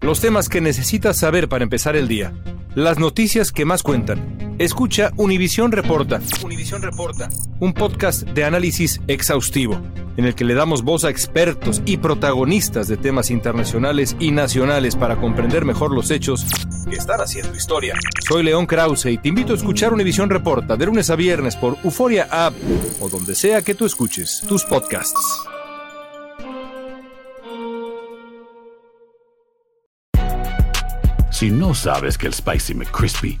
Los 0.00 0.20
temas 0.20 0.48
que 0.48 0.60
necesitas 0.60 1.18
saber 1.18 1.48
para 1.48 1.64
empezar 1.64 1.96
el 1.96 2.06
día. 2.06 2.32
Las 2.76 3.00
noticias 3.00 3.50
que 3.50 3.64
más 3.64 3.82
cuentan. 3.82 4.43
Escucha 4.58 5.10
Univisión 5.16 5.72
Reporta. 5.72 6.20
Univisión 6.44 6.80
Reporta. 6.80 7.28
Un 7.58 7.72
podcast 7.72 8.22
de 8.22 8.44
análisis 8.44 9.00
exhaustivo, 9.08 9.80
en 10.16 10.26
el 10.26 10.36
que 10.36 10.44
le 10.44 10.54
damos 10.54 10.84
voz 10.84 11.04
a 11.04 11.10
expertos 11.10 11.82
y 11.84 11.96
protagonistas 11.96 12.86
de 12.86 12.96
temas 12.96 13.32
internacionales 13.32 14.16
y 14.20 14.30
nacionales 14.30 14.94
para 14.94 15.16
comprender 15.16 15.64
mejor 15.64 15.92
los 15.92 16.12
hechos 16.12 16.46
que 16.88 16.94
están 16.94 17.20
haciendo 17.20 17.56
historia. 17.56 17.96
Soy 18.28 18.44
León 18.44 18.66
Krause 18.66 19.06
y 19.06 19.18
te 19.18 19.28
invito 19.28 19.54
a 19.54 19.56
escuchar 19.56 19.92
Univisión 19.92 20.30
Reporta 20.30 20.76
de 20.76 20.86
lunes 20.86 21.10
a 21.10 21.16
viernes 21.16 21.56
por 21.56 21.76
Euforia 21.82 22.28
App 22.30 22.54
o 23.00 23.08
donde 23.08 23.34
sea 23.34 23.62
que 23.62 23.74
tú 23.74 23.86
escuches 23.86 24.40
tus 24.46 24.62
podcasts. 24.62 25.48
Si 31.32 31.50
no 31.50 31.74
sabes 31.74 32.16
que 32.16 32.28
el 32.28 32.34
Spicy 32.34 32.74
McCrispy 32.74 33.40